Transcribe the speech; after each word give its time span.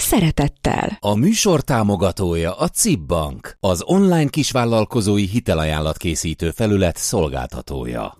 szeretettel. 0.00 0.96
A 1.00 1.14
műsor 1.14 1.60
támogatója 1.60 2.56
a 2.56 2.68
CIP 2.68 3.00
Bank, 3.00 3.56
az 3.60 3.82
online 3.84 4.28
kisvállalkozói 4.28 5.26
hitelajánlat 5.26 5.96
készítő 5.96 6.50
felület 6.50 6.96
szolgáltatója. 6.96 8.18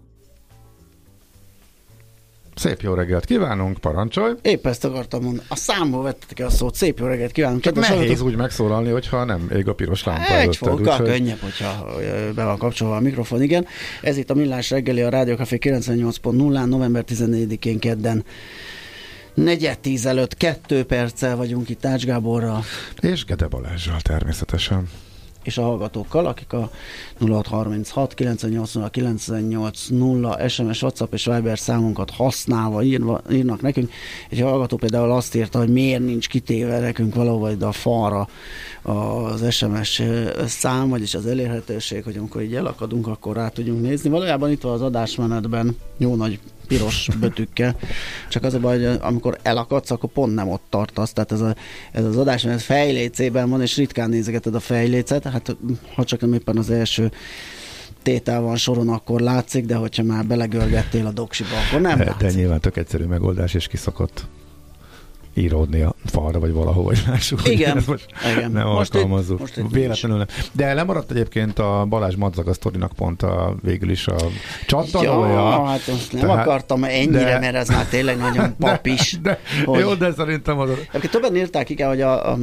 Szép 2.61 2.80
jó 2.80 2.95
reggelt 2.95 3.24
kívánunk, 3.24 3.79
parancsolj! 3.79 4.33
Épp 4.43 4.66
ezt 4.66 4.85
akartam 4.85 5.23
mondani. 5.23 5.47
A 5.48 5.57
számból 5.57 6.02
vettetek 6.02 6.38
el 6.38 6.47
a 6.47 6.51
szót. 6.51 6.74
Szép 6.74 6.98
jó 6.98 7.07
reggelt 7.07 7.33
kívánunk. 7.33 7.62
Csak 7.62 7.74
nehéz 7.74 7.97
hallgatok. 7.97 8.27
úgy 8.27 8.37
megszólalni, 8.37 8.91
hogyha 8.91 9.24
nem 9.24 9.51
ég 9.55 9.69
a 9.69 9.74
piros 9.74 10.05
lámpa 10.05 10.38
Egy 10.38 10.57
fokkal 10.57 11.01
úgy, 11.01 11.09
könnyebb, 11.09 11.38
hogyha 11.38 11.87
be 12.35 12.45
van 12.45 12.59
kapcsolva 12.59 12.97
a 12.97 13.01
mikrofon, 13.01 13.43
igen. 13.43 13.66
Ez 14.02 14.16
itt 14.16 14.30
a 14.30 14.35
Millás 14.35 14.71
reggeli, 14.71 15.01
a 15.01 15.09
Rádió 15.09 15.35
Café 15.35 15.59
98.0, 15.60 16.65
november 16.65 17.05
14-én 17.09 17.79
kedden 17.79 18.24
negyed 19.43 19.79
tíz 19.79 20.07
előtt 20.07 20.37
kettő 20.37 20.85
perccel 20.85 21.37
vagyunk 21.37 21.69
itt 21.69 21.85
Ács 21.85 22.05
Gáborral. 22.05 22.65
És 23.01 23.25
Gede 23.25 23.47
Balázsral 23.47 24.01
természetesen 24.01 24.88
és 25.43 25.59
a 25.59 25.63
hallgatókkal, 25.63 26.27
akik 26.27 26.52
a 26.52 26.71
0636 27.19 28.15
980 28.15 28.91
980 28.91 30.49
SMS, 30.49 30.83
WhatsApp 30.83 31.13
és 31.13 31.24
Viber 31.24 31.59
számunkat 31.59 32.11
használva 32.11 32.83
írva, 32.83 33.23
írnak 33.30 33.61
nekünk. 33.61 33.91
Egy 34.30 34.41
hallgató 34.41 34.77
például 34.77 35.11
azt 35.11 35.35
írta, 35.35 35.59
hogy 35.59 35.68
miért 35.68 36.05
nincs 36.05 36.29
kitéve 36.29 36.79
nekünk 36.79 37.15
valahol 37.15 37.57
a 37.61 37.73
falra 37.73 38.29
az 38.83 39.52
SMS 39.52 40.02
szám, 40.46 40.88
vagyis 40.88 41.15
az 41.15 41.27
elérhetőség, 41.27 42.05
hogy 42.05 42.16
amikor 42.16 42.43
így 42.43 42.55
elakadunk, 42.55 43.07
akkor 43.07 43.37
rá 43.37 43.49
tudjunk 43.49 43.83
nézni. 43.83 44.11
Valójában 44.11 44.51
itt 44.51 44.63
van 44.63 44.73
az 44.73 44.83
adásmenetben 44.83 45.77
jó 45.96 46.15
nagy 46.15 46.38
piros 46.71 47.09
betűkkel. 47.21 47.76
Csak 48.29 48.45
az 48.45 48.54
a 48.54 48.59
baj, 48.59 48.85
hogy 48.85 48.99
amikor 49.01 49.38
elakadsz, 49.43 49.90
akkor 49.90 50.10
pont 50.10 50.35
nem 50.35 50.49
ott 50.49 50.63
tartasz. 50.68 51.12
Tehát 51.12 51.32
ez, 51.32 51.40
a, 51.40 51.54
ez 51.93 52.04
az 52.04 52.16
adás, 52.16 52.45
ez 52.45 52.62
fejlécében 52.62 53.51
van, 53.51 53.62
és 53.62 53.77
ritkán 53.77 54.09
nézegeted 54.09 54.54
a 54.54 54.60
fejlécet. 54.60 55.24
Hát 55.24 55.57
ha 55.95 56.04
csak 56.04 56.21
nem 56.21 56.32
éppen 56.32 56.57
az 56.57 56.71
első 56.71 57.10
tétel 58.02 58.40
van 58.40 58.57
soron, 58.57 58.88
akkor 58.88 59.21
látszik, 59.21 59.66
de 59.66 59.74
hogyha 59.74 60.02
már 60.02 60.27
belegörgettél 60.27 61.07
a 61.07 61.12
doksiba, 61.12 61.49
akkor 61.68 61.80
nem 61.80 61.99
de, 61.99 62.04
látszik. 62.04 62.38
Nyilván 62.38 62.60
tök 62.60 62.77
egyszerű 62.77 63.05
megoldás, 63.05 63.55
és 63.55 63.66
kiszokott 63.66 64.27
íródni 65.34 65.81
a 65.81 65.95
falra, 66.05 66.39
vagy 66.39 66.53
valahol, 66.53 66.84
vagy 66.84 67.03
lássuk, 67.06 67.49
igen, 67.49 67.83
most 67.87 68.06
igen. 68.37 68.50
nem 68.50 68.67
most 68.67 68.95
alkalmazzuk. 68.95 69.34
Itt, 69.34 69.41
most 69.41 69.56
itt 69.56 69.71
Véletlenül 69.71 70.17
nem. 70.17 70.27
De 70.53 70.75
lemaradt 70.75 71.11
egyébként 71.11 71.59
a 71.59 71.87
Balázs 71.89 72.15
Madzaga 72.15 72.53
sztorinak 72.53 72.93
pont 72.93 73.23
a, 73.23 73.55
végül 73.62 73.91
is 73.91 74.06
a 74.06 74.17
csattanója. 74.67 75.33
Ja, 75.33 75.65
hát 75.65 75.87
most 75.87 76.12
nem 76.12 76.23
tehát, 76.23 76.47
akartam 76.47 76.84
ennyire, 76.84 77.25
de, 77.25 77.39
mert 77.39 77.55
ez 77.55 77.69
már 77.69 77.87
tényleg 77.87 78.19
nagyon 78.19 78.56
papis. 78.59 79.19
De, 79.23 79.31
de, 79.31 79.65
hogy, 79.65 79.81
jó, 79.81 79.95
de 79.95 80.12
szerintem 80.12 80.59
az... 80.59 80.71
Egyébként 80.71 81.12
többen 81.12 81.37
írták 81.37 81.69
igen, 81.69 81.89
hogy 81.89 82.01
a, 82.01 82.33
a 82.33 82.39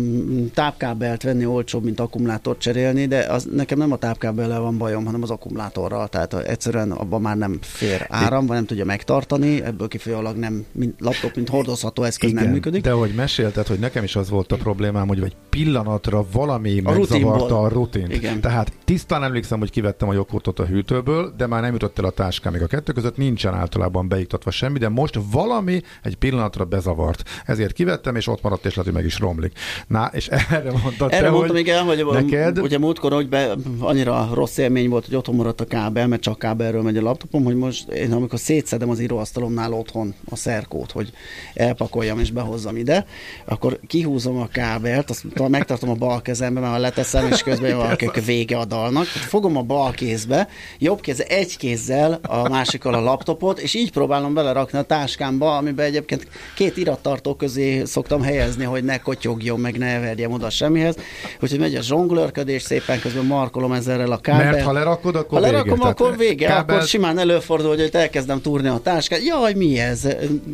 tápkábelt 0.53 1.23
venni 1.23 1.45
olcsóbb, 1.45 1.83
mint 1.83 1.99
akkumulátort 1.99 2.59
cserélni, 2.59 3.05
de 3.05 3.19
az, 3.19 3.47
nekem 3.51 3.77
nem 3.77 3.91
a 3.91 3.97
tápkábellel 3.97 4.59
van 4.59 4.77
bajom, 4.77 5.05
hanem 5.05 5.21
az 5.21 5.29
akkumulátorral. 5.29 6.07
Tehát 6.07 6.33
egyszerűen 6.33 6.91
abban 6.91 7.21
már 7.21 7.37
nem 7.37 7.57
fér 7.61 8.05
áram, 8.09 8.45
vagy 8.45 8.55
nem 8.55 8.65
tudja 8.65 8.85
megtartani, 8.85 9.63
ebből 9.63 9.87
kifolyólag 9.87 10.37
nem, 10.37 10.65
mint 10.71 10.95
laptop, 10.99 11.35
mint 11.35 11.49
hordozható 11.49 12.03
eszköz 12.03 12.29
igen. 12.29 12.43
nem 12.43 12.51
működik 12.51 12.76
működik. 12.77 12.91
De 12.91 13.07
hogy 13.07 13.15
mesélted, 13.15 13.67
hogy 13.67 13.79
nekem 13.79 14.03
is 14.03 14.15
az 14.15 14.29
volt 14.29 14.51
a 14.51 14.55
problémám, 14.55 15.07
hogy 15.07 15.21
egy 15.21 15.35
pillanatra 15.49 16.25
valami 16.31 16.81
a 16.83 16.91
megzavarta 16.91 17.61
a 17.61 17.67
rutint. 17.67 18.13
Igen. 18.13 18.41
Tehát 18.41 18.71
tisztán 18.85 19.23
emlékszem, 19.23 19.59
hogy 19.59 19.69
kivettem 19.69 20.09
a 20.09 20.13
joghurtot 20.13 20.59
a 20.59 20.65
hűtőből, 20.65 21.33
de 21.37 21.47
már 21.47 21.61
nem 21.61 21.71
jutott 21.71 21.99
el 21.99 22.05
a 22.05 22.09
táskám. 22.09 22.53
Még 22.53 22.61
a 22.61 22.67
kettő 22.67 22.91
között 22.91 23.17
nincsen 23.17 23.53
általában 23.53 24.07
beiktatva 24.07 24.51
semmi, 24.51 24.79
de 24.79 24.89
most 24.89 25.19
valami 25.31 25.81
egy 26.03 26.15
pillanatra 26.15 26.65
bezavart. 26.65 27.23
Ezért 27.45 27.73
kivettem, 27.73 28.15
és 28.15 28.27
ott 28.27 28.41
maradt, 28.41 28.65
és 28.65 28.75
lehet, 28.75 28.85
hogy 28.85 29.01
meg 29.01 29.05
is 29.05 29.19
romlik. 29.19 29.51
Na, 29.87 30.09
és 30.13 30.27
erre 30.27 30.71
mondtad 30.71 31.11
Erre 31.11 31.25
te, 31.25 31.29
mondtam, 31.29 31.55
hogy 31.55 31.59
igen, 31.59 31.85
hogy 31.85 32.05
neked... 32.11 32.59
ugye 32.59 32.77
múltkor, 32.77 33.13
hogy 33.13 33.29
be, 33.29 33.55
annyira 33.79 34.29
rossz 34.33 34.57
élmény 34.57 34.89
volt, 34.89 35.05
hogy 35.05 35.15
otthon 35.15 35.35
maradt 35.35 35.61
a 35.61 35.65
kábel, 35.65 36.07
mert 36.07 36.21
csak 36.21 36.39
kábelről 36.39 36.81
megy 36.81 36.97
a 36.97 37.01
laptopom, 37.01 37.43
hogy 37.43 37.55
most 37.55 37.89
én 37.89 38.11
amikor 38.11 38.39
szétszedem 38.39 38.89
az 38.89 38.99
íróasztalomnál 38.99 39.73
otthon 39.73 40.13
a 40.29 40.35
szerkót, 40.35 40.91
hogy 40.91 41.11
elpakoljam 41.53 42.19
és 42.19 42.31
behozzam 42.31 42.66
hozzam 42.67 42.77
ide, 42.77 43.05
akkor 43.45 43.79
kihúzom 43.87 44.37
a 44.37 44.47
kábelt, 44.47 45.09
azt 45.09 45.23
megtartom 45.47 45.89
a 45.89 45.93
bal 45.93 46.21
kezembe, 46.21 46.59
mert 46.59 46.71
ha 46.71 46.79
leteszem, 46.79 47.27
és 47.31 47.43
közben 47.43 47.77
van 47.77 47.89
a 47.89 48.19
vége 48.25 48.57
a 48.57 48.65
dalnak. 48.65 49.05
Fogom 49.05 49.57
a 49.57 49.61
bal 49.61 49.91
kézbe, 49.91 50.47
jobb 50.79 51.01
kézzel, 51.01 51.25
egy 51.25 51.57
kézzel, 51.57 52.19
a 52.21 52.49
másikkal 52.49 52.93
a 52.93 52.99
laptopot, 52.99 53.59
és 53.59 53.73
így 53.73 53.91
próbálom 53.91 54.33
belerakni 54.33 54.79
a 54.79 54.81
táskámba, 54.81 55.57
amiben 55.57 55.85
egyébként 55.85 56.27
két 56.55 56.77
irattartó 56.77 57.35
közé 57.35 57.83
szoktam 57.85 58.21
helyezni, 58.21 58.63
hogy 58.63 58.83
ne 58.83 58.97
kotyogjon, 58.97 59.59
meg 59.59 59.77
ne 59.77 59.99
verjem 59.99 60.31
oda 60.31 60.49
semmihez. 60.49 60.95
Úgyhogy 61.41 61.59
megy 61.59 61.75
a 61.75 61.81
zsonglőrködés, 61.81 62.61
szépen 62.61 62.99
közben 62.99 63.25
markolom 63.25 63.71
ezzel 63.71 64.11
a 64.11 64.17
kábelt. 64.17 64.51
Mert 64.51 64.65
ha 64.65 64.71
lerakod, 64.71 65.15
akkor 65.15 65.39
ha 65.39 65.45
lerakom, 65.45 65.77
vége, 65.77 65.89
akkor 65.89 66.17
vége. 66.17 66.47
Kábel... 66.47 66.75
Akkor 66.75 66.87
simán 66.87 67.19
előfordul, 67.19 67.69
hogy 67.69 67.89
elkezdem 67.93 68.41
túrni 68.41 68.67
a 68.67 68.79
táskát. 68.83 69.23
Jaj, 69.23 69.53
mi 69.53 69.79
ez? 69.79 70.07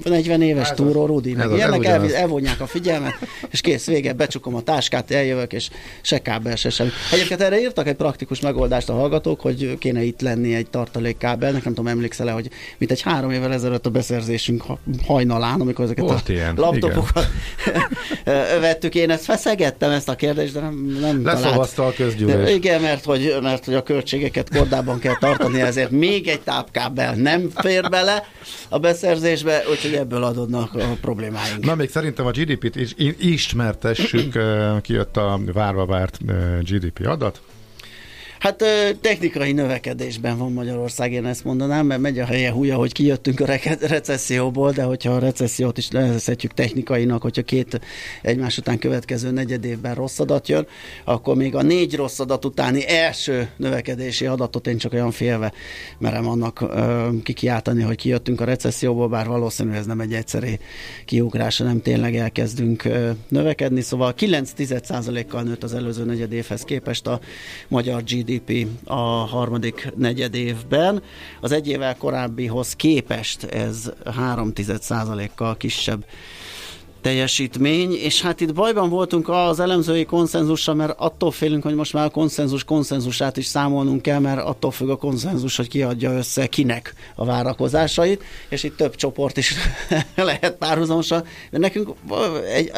40 0.03 0.41
éves 0.41 0.69
ez 0.69 0.75
túró, 0.75 1.05
Rudi, 1.05 1.33
meg 1.33 1.51
ilyenek 1.51 1.85
el, 2.11 2.15
elvonják 2.15 2.59
a 2.61 2.67
figyelmet, 2.67 3.13
és 3.51 3.61
kész, 3.61 3.85
vége, 3.85 4.13
becsukom 4.13 4.55
a 4.55 4.61
táskát, 4.61 5.11
eljövök, 5.11 5.53
és 5.53 5.69
se 6.01 6.21
kábel, 6.21 6.55
se 6.55 6.69
semmi. 6.69 6.89
Egyébként 7.11 7.41
erre 7.41 7.59
írtak 7.59 7.87
egy 7.87 7.95
praktikus 7.95 8.39
megoldást 8.39 8.89
a 8.89 8.93
hallgatók, 8.93 9.41
hogy 9.41 9.77
kéne 9.77 10.03
itt 10.03 10.21
lenni 10.21 10.55
egy 10.55 10.69
tartalékkábelnek, 10.69 11.63
nem 11.63 11.73
tudom, 11.73 11.91
emlékszel-e, 11.91 12.31
hogy 12.31 12.49
mint 12.77 12.91
egy 12.91 13.01
három 13.01 13.31
évvel 13.31 13.53
ezelőtt 13.53 13.85
a 13.85 13.89
beszerzésünk 13.89 14.63
hajnalán, 15.05 15.61
amikor 15.61 15.85
ezeket 15.85 16.03
Volt 16.03 16.29
a 16.29 16.31
ilyen, 16.31 16.53
laptopokat 16.55 17.27
vettük, 18.59 18.95
én 18.95 19.09
ezt 19.09 19.23
feszegettem 19.23 19.91
ezt 19.91 20.09
a 20.09 20.15
kérdést, 20.15 20.53
de 20.53 20.59
nem, 20.59 20.97
nem 21.01 21.25
Leszavazta 21.25 21.85
a 21.85 21.93
közgyűlés. 21.93 22.55
Igen, 22.55 22.81
mert 22.81 23.05
hogy, 23.05 23.37
mert 23.41 23.65
hogy 23.65 23.73
a 23.73 23.83
költségeket 23.83 24.55
kordában 24.55 24.99
kell 24.99 25.17
tartani, 25.17 25.61
ezért 25.61 25.91
még 25.91 26.27
egy 26.27 26.41
tápkábel 26.41 27.13
nem 27.15 27.49
fér 27.55 27.89
bele 27.89 28.27
a 28.69 28.79
beszerzésbe, 28.79 29.63
úgyhogy 29.71 29.93
ebből 29.93 30.23
adódnak 30.23 30.75
a 30.75 30.97
problémáink. 31.01 31.65
Na, 31.65 31.75
még 31.75 31.89
szerintem 31.93 32.25
a 32.25 32.31
GDP-t 32.31 32.75
is 32.75 32.93
ismertessük, 33.17 34.39
kijött 34.81 35.17
a 35.17 35.39
várva 35.53 35.85
várt 35.85 36.17
GDP 36.61 37.07
adat. 37.07 37.41
Hát 38.43 38.63
technikai 39.01 39.51
növekedésben 39.51 40.37
van 40.37 40.51
Magyarország, 40.51 41.11
én 41.11 41.25
ezt 41.25 41.43
mondanám, 41.43 41.85
mert 41.85 42.01
megy 42.01 42.19
a 42.19 42.25
helye 42.25 42.51
húja, 42.51 42.75
hogy 42.75 42.91
kijöttünk 42.91 43.39
a 43.39 43.45
recesszióból, 43.79 44.71
de 44.71 44.83
hogyha 44.83 45.11
a 45.11 45.19
recessziót 45.19 45.77
is 45.77 45.91
lehetjük 45.91 46.53
technikainak, 46.53 47.21
hogyha 47.21 47.41
két 47.41 47.79
egymás 48.21 48.57
után 48.57 48.79
következő 48.79 49.31
negyed 49.31 49.65
évben 49.65 49.95
rossz 49.95 50.19
adat 50.19 50.47
jön, 50.47 50.67
akkor 51.03 51.35
még 51.35 51.55
a 51.55 51.61
négy 51.61 51.95
rossz 51.95 52.19
adat 52.19 52.45
utáni 52.45 52.87
első 52.87 53.49
növekedési 53.57 54.25
adatot 54.25 54.67
én 54.67 54.77
csak 54.77 54.93
olyan 54.93 55.11
félve 55.11 55.53
merem 55.97 56.27
annak 56.27 56.61
ö, 56.61 57.07
kikiáltani, 57.23 57.81
hogy 57.81 57.95
kijöttünk 57.95 58.41
a 58.41 58.45
recesszióból, 58.45 59.07
bár 59.07 59.27
valószínűleg 59.27 59.79
ez 59.79 59.85
nem 59.85 59.99
egy 59.99 60.13
egyszerű 60.13 60.53
kiugrás, 61.05 61.57
nem 61.57 61.81
tényleg 61.81 62.15
elkezdünk 62.15 62.85
ö, 62.85 63.09
növekedni, 63.27 63.81
szóval 63.81 64.13
9 64.13 64.51
kal 65.27 65.41
nőtt 65.41 65.63
az 65.63 65.73
előző 65.73 66.03
negyed 66.03 66.31
évhez 66.31 66.61
képest 66.61 67.07
a 67.07 67.19
magyar 67.67 68.03
GDP 68.03 68.31
GDP 68.33 68.67
a 68.85 68.99
harmadik 69.25 69.91
negyed 69.95 70.35
évben. 70.35 71.01
Az 71.41 71.51
egy 71.51 71.67
évvel 71.67 71.97
korábbihoz 71.97 72.75
képest 72.75 73.43
ez 73.43 73.91
3 74.15 74.53
kal 75.35 75.57
kisebb 75.57 76.05
teljesítmény, 77.03 77.91
és 77.91 78.21
hát 78.21 78.41
itt 78.41 78.53
bajban 78.53 78.89
voltunk 78.89 79.29
az 79.29 79.59
elemzői 79.59 80.05
konszenzussal, 80.05 80.75
mert 80.75 80.93
attól 80.97 81.31
félünk, 81.31 81.63
hogy 81.63 81.75
most 81.75 81.93
már 81.93 82.05
a 82.05 82.09
konszenzus 82.09 82.63
konszenzusát 82.63 83.37
is 83.37 83.45
számolnunk 83.45 84.01
kell, 84.01 84.19
mert 84.19 84.41
attól 84.41 84.71
függ 84.71 84.89
a 84.89 84.95
konszenzus, 84.95 85.55
hogy 85.55 85.67
kiadja 85.67 86.11
össze 86.11 86.47
kinek 86.47 86.93
a 87.15 87.25
várakozásait, 87.25 88.23
és 88.49 88.63
itt 88.63 88.77
több 88.77 88.95
csoport 88.95 89.37
is 89.37 89.53
lehet 90.15 90.55
párhuzamosan, 90.57 91.23
de 91.51 91.57
nekünk 91.57 91.89
egy, 92.53 92.71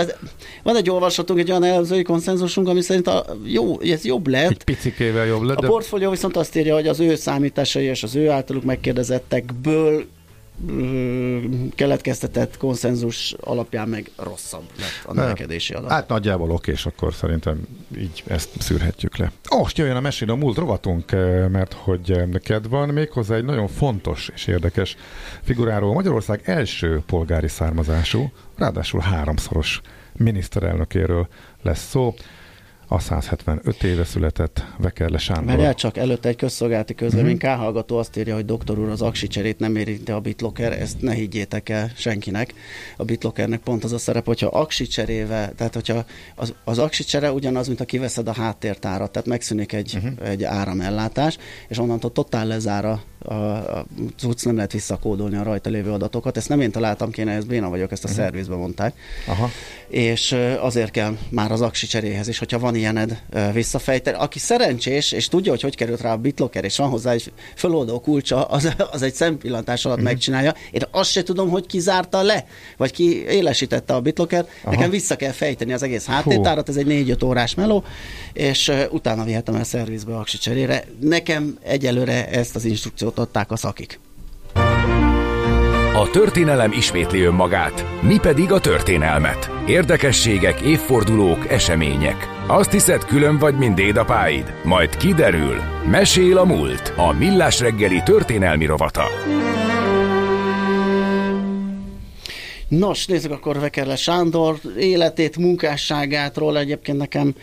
van 0.63 0.75
egy 0.75 0.89
olvasatunk, 0.89 1.39
egy 1.39 1.49
olyan 1.49 1.63
elemzői 1.63 2.03
konszenzusunk, 2.03 2.67
ami 2.67 2.81
szerint 2.81 3.07
a, 3.07 3.25
jó, 3.43 3.79
ez 3.79 4.05
jobb 4.05 4.27
lett. 4.27 4.49
Egy 4.49 4.63
picikével 4.63 5.25
jobb 5.25 5.41
lett. 5.41 5.57
A 5.57 5.67
portfólió 5.67 6.09
viszont 6.09 6.37
azt 6.37 6.55
írja, 6.55 6.73
hogy 6.73 6.87
az 6.87 6.99
ő 6.99 7.15
számításai 7.15 7.85
és 7.85 8.03
az 8.03 8.15
ő 8.15 8.29
általuk 8.29 8.63
megkérdezettekből 8.63 10.05
keletkeztetett 11.75 12.57
konszenzus 12.57 13.35
alapján 13.39 13.89
meg 13.89 14.11
rosszabb 14.15 14.63
lett 14.77 15.05
a 15.05 15.13
növekedési 15.13 15.73
adat. 15.73 15.89
Hát 15.89 16.07
nagyjából 16.07 16.51
oké, 16.51 16.71
és 16.71 16.85
akkor 16.85 17.13
szerintem 17.13 17.67
így 17.97 18.23
ezt 18.27 18.49
szűrhetjük 18.61 19.17
le. 19.17 19.31
Most 19.57 19.77
jöjjön 19.77 19.95
a 19.95 19.99
mesélő 19.99 20.31
a 20.31 20.35
múlt 20.35 20.57
rovatunk, 20.57 21.11
mert 21.51 21.73
hogy 21.73 22.21
neked 22.31 22.69
van 22.69 22.89
méghozzá 22.89 23.35
egy 23.35 23.45
nagyon 23.45 23.67
fontos 23.67 24.29
és 24.33 24.47
érdekes 24.47 24.95
figuráról. 25.43 25.93
Magyarország 25.93 26.41
első 26.43 27.01
polgári 27.05 27.47
származású, 27.47 28.31
ráadásul 28.57 28.99
háromszoros 28.99 29.81
miniszterelnökéről 30.13 31.27
lesz 31.61 31.89
szó 31.89 32.13
a 32.87 32.99
175 32.99 33.83
éve 33.83 34.03
született 34.03 34.63
Vekerle 34.77 35.17
Sándor. 35.17 35.57
Mert 35.57 35.77
csak 35.77 35.97
előtte 35.97 36.29
egy 36.29 36.35
közszolgálati 36.35 36.95
közlemény, 36.95 37.37
mm-hmm. 37.45 37.57
hallgató 37.57 37.97
azt 37.97 38.17
írja, 38.17 38.35
hogy 38.35 38.45
doktor 38.45 38.79
úr 38.79 38.89
az 38.89 39.01
aksi 39.01 39.27
cserét 39.27 39.59
nem 39.59 39.75
érinti 39.75 40.11
a 40.11 40.19
bitlocker, 40.19 40.71
ezt 40.71 41.01
ne 41.01 41.13
higgyétek 41.13 41.69
el 41.69 41.91
senkinek. 41.95 42.53
A 42.97 43.03
bitlockernek 43.03 43.59
pont 43.59 43.83
az 43.83 43.93
a 43.93 43.97
szerep, 43.97 44.25
hogyha 44.25 44.47
aksi 44.47 44.87
cserével, 44.87 45.53
tehát 45.55 45.73
hogyha 45.73 46.05
az, 46.35 46.53
az 46.63 46.77
aksi 46.77 47.03
csere 47.03 47.31
ugyanaz, 47.31 47.67
mint 47.67 47.79
a 47.79 47.85
kiveszed 47.85 48.27
a 48.27 48.33
háttértárat, 48.33 49.11
tehát 49.11 49.27
megszűnik 49.27 49.73
egy, 49.73 49.93
uh-huh. 49.95 50.29
egy 50.29 50.43
áramellátás, 50.43 51.37
és 51.67 51.77
onnantól 51.77 52.11
totál 52.11 52.47
lezára 52.47 52.91
a, 52.91 53.01
a 53.25 53.85
cucc 54.17 54.45
nem 54.45 54.55
lehet 54.55 54.71
visszakódolni 54.71 55.35
a 55.35 55.43
rajta 55.43 55.69
lévő 55.69 55.91
adatokat. 55.91 56.37
Ezt 56.37 56.49
nem 56.49 56.61
én 56.61 56.71
találtam 56.71 57.11
kéne, 57.11 57.31
ez 57.31 57.45
béna 57.45 57.69
vagyok, 57.69 57.91
ezt 57.91 58.03
a 58.03 58.07
uh-huh. 58.07 58.23
szervizbe 58.23 58.55
mondták. 58.55 58.95
Aha. 59.27 59.49
És 59.87 60.35
azért 60.59 60.91
kell 60.91 61.17
már 61.29 61.51
az 61.51 61.61
aksi 61.61 61.87
cseréhez 61.87 62.27
is, 62.27 62.37
hogyha 62.37 62.59
van 62.59 62.75
ilyened 62.75 63.21
visszafejteni. 63.53 64.17
Aki 64.17 64.39
szerencsés, 64.39 65.11
és 65.11 65.27
tudja, 65.27 65.51
hogy 65.51 65.61
hogy 65.61 65.75
került 65.75 66.01
rá 66.01 66.11
a 66.11 66.17
BitLocker, 66.17 66.63
és 66.63 66.77
van 66.77 66.89
hozzá 66.89 67.11
egy 67.11 67.31
föloldó 67.55 67.99
kulcsa, 67.99 68.43
az, 68.43 68.75
az 68.91 69.01
egy 69.01 69.13
szempillantás 69.13 69.85
alatt 69.85 69.97
uh-huh. 69.97 70.11
megcsinálja. 70.11 70.53
Én 70.71 70.81
azt 70.91 71.11
se 71.11 71.23
tudom, 71.23 71.49
hogy 71.49 71.65
ki 71.65 71.79
zárta 71.79 72.21
le, 72.21 72.45
vagy 72.77 72.91
ki 72.91 73.25
élesítette 73.25 73.93
a 73.93 74.01
BitLocker. 74.01 74.47
Nekem 74.63 74.89
vissza 74.89 75.15
kell 75.15 75.31
fejteni 75.31 75.73
az 75.73 75.83
egész 75.83 76.05
háttértárat, 76.05 76.69
ez 76.69 76.75
egy 76.75 76.87
4-5 77.19 77.25
órás 77.25 77.55
meló, 77.55 77.83
és 78.33 78.71
utána 78.91 79.23
vihetem 79.23 79.55
el 79.55 79.63
szervizbe 79.63 80.15
a 80.15 80.23
aksi 80.25 80.37
cserére. 80.37 80.83
Nekem 80.99 81.57
egyelőre 81.63 82.29
ezt 82.29 82.55
az 82.55 82.65
instrukciót 82.65 83.14
adták 83.19 83.51
a 83.51 83.55
szakik. 83.55 83.99
A 85.95 86.09
történelem 86.11 86.71
ismétli 86.71 87.21
önmagát, 87.21 87.85
mi 88.01 88.17
pedig 88.21 88.51
a 88.51 88.59
történelmet. 88.59 89.51
Érdekességek, 89.67 90.61
évfordulók, 90.61 91.49
események. 91.49 92.27
Azt 92.47 92.71
hiszed, 92.71 93.05
külön 93.05 93.37
vagy, 93.37 93.57
mint 93.57 93.75
dédapáid? 93.75 94.53
Majd 94.63 94.97
kiderül. 94.97 95.55
Mesél 95.89 96.37
a 96.37 96.45
múlt. 96.45 96.93
A 96.97 97.11
Millás 97.11 97.59
reggeli 97.59 98.01
történelmi 98.05 98.65
rovata. 98.65 99.03
Nos, 102.67 103.05
nézzük 103.05 103.31
akkor 103.31 103.59
Vekerle 103.59 103.95
Sándor 103.95 104.59
életét, 104.77 105.37
munkásságátról. 105.37 106.57
Egyébként 106.57 106.97
nekem 106.97 107.35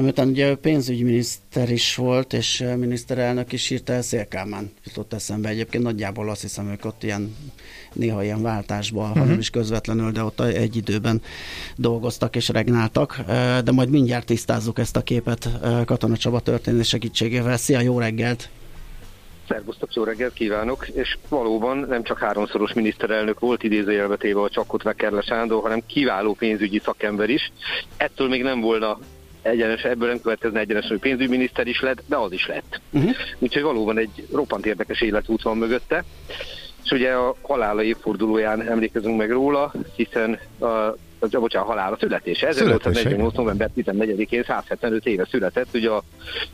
miután 0.00 0.28
ugye 0.28 0.54
pénzügyminiszter 0.54 1.70
is 1.70 1.94
volt, 1.94 2.32
és 2.32 2.64
miniszterelnök 2.76 3.52
is 3.52 3.70
írta 3.70 3.92
el, 3.92 4.02
Szélkámán 4.02 4.70
jutott 4.84 5.12
eszembe. 5.12 5.48
Egyébként 5.48 5.82
nagyjából 5.84 6.30
azt 6.30 6.40
hiszem, 6.40 6.70
ők 6.70 6.84
ott 6.84 7.02
ilyen 7.02 7.36
néha 7.92 8.22
ilyen 8.22 8.42
váltásban, 8.42 9.04
uh-huh. 9.04 9.18
hanem 9.18 9.38
is 9.38 9.50
közvetlenül, 9.50 10.10
de 10.10 10.22
ott 10.22 10.40
egy 10.40 10.76
időben 10.76 11.22
dolgoztak 11.76 12.36
és 12.36 12.48
regnáltak. 12.48 13.20
De 13.64 13.72
majd 13.72 13.90
mindjárt 13.90 14.26
tisztázzuk 14.26 14.78
ezt 14.78 14.96
a 14.96 15.02
képet 15.02 15.48
Katona 15.84 16.16
Csaba 16.16 16.40
történés 16.40 16.88
segítségével. 16.88 17.56
Szia, 17.56 17.80
jó 17.80 17.98
reggelt! 17.98 18.48
Szervusztok, 19.48 19.94
jó 19.94 20.04
reggelt 20.04 20.32
kívánok! 20.32 20.88
És 20.88 21.18
valóban 21.28 21.86
nem 21.88 22.02
csak 22.02 22.18
háromszoros 22.18 22.72
miniszterelnök 22.72 23.40
volt 23.40 23.62
idézőjelbe 23.62 24.16
téve 24.16 24.40
a 24.40 24.48
Csakot 24.48 24.82
Vekerle 24.82 25.22
Sándor, 25.22 25.62
hanem 25.62 25.82
kiváló 25.86 26.34
pénzügyi 26.34 26.80
szakember 26.84 27.28
is. 27.28 27.52
Ettől 27.96 28.28
még 28.28 28.42
nem 28.42 28.60
volna 28.60 28.98
egyenes, 29.48 29.82
ebből 29.82 30.08
nem 30.08 30.20
következne 30.20 30.60
egyenes, 30.60 30.86
hogy 30.86 30.98
pénzügyminiszter 30.98 31.66
is 31.66 31.80
lett, 31.80 32.02
de 32.06 32.16
az 32.16 32.32
is 32.32 32.46
lett. 32.46 32.80
Uh-huh. 32.90 33.10
Úgyhogy 33.38 33.62
valóban 33.62 33.98
egy 33.98 34.26
roppant 34.32 34.66
érdekes 34.66 35.00
életút 35.00 35.42
van 35.42 35.56
mögötte. 35.56 36.04
És 36.84 36.90
ugye 36.90 37.12
a 37.12 37.34
halála 37.42 37.82
évfordulóján 37.82 38.68
emlékezünk 38.68 39.16
meg 39.16 39.30
róla, 39.30 39.72
hiszen 39.96 40.38
a, 40.58 40.64
a, 40.64 40.96
bocsánat, 41.30 41.68
halála 41.68 41.96
születése. 42.00 42.46
1848. 42.46 43.34
november 43.34 43.70
14-én 43.76 44.42
175 44.42 45.06
éve 45.06 45.26
született, 45.30 45.74
ugye 45.74 45.90
a 45.90 46.02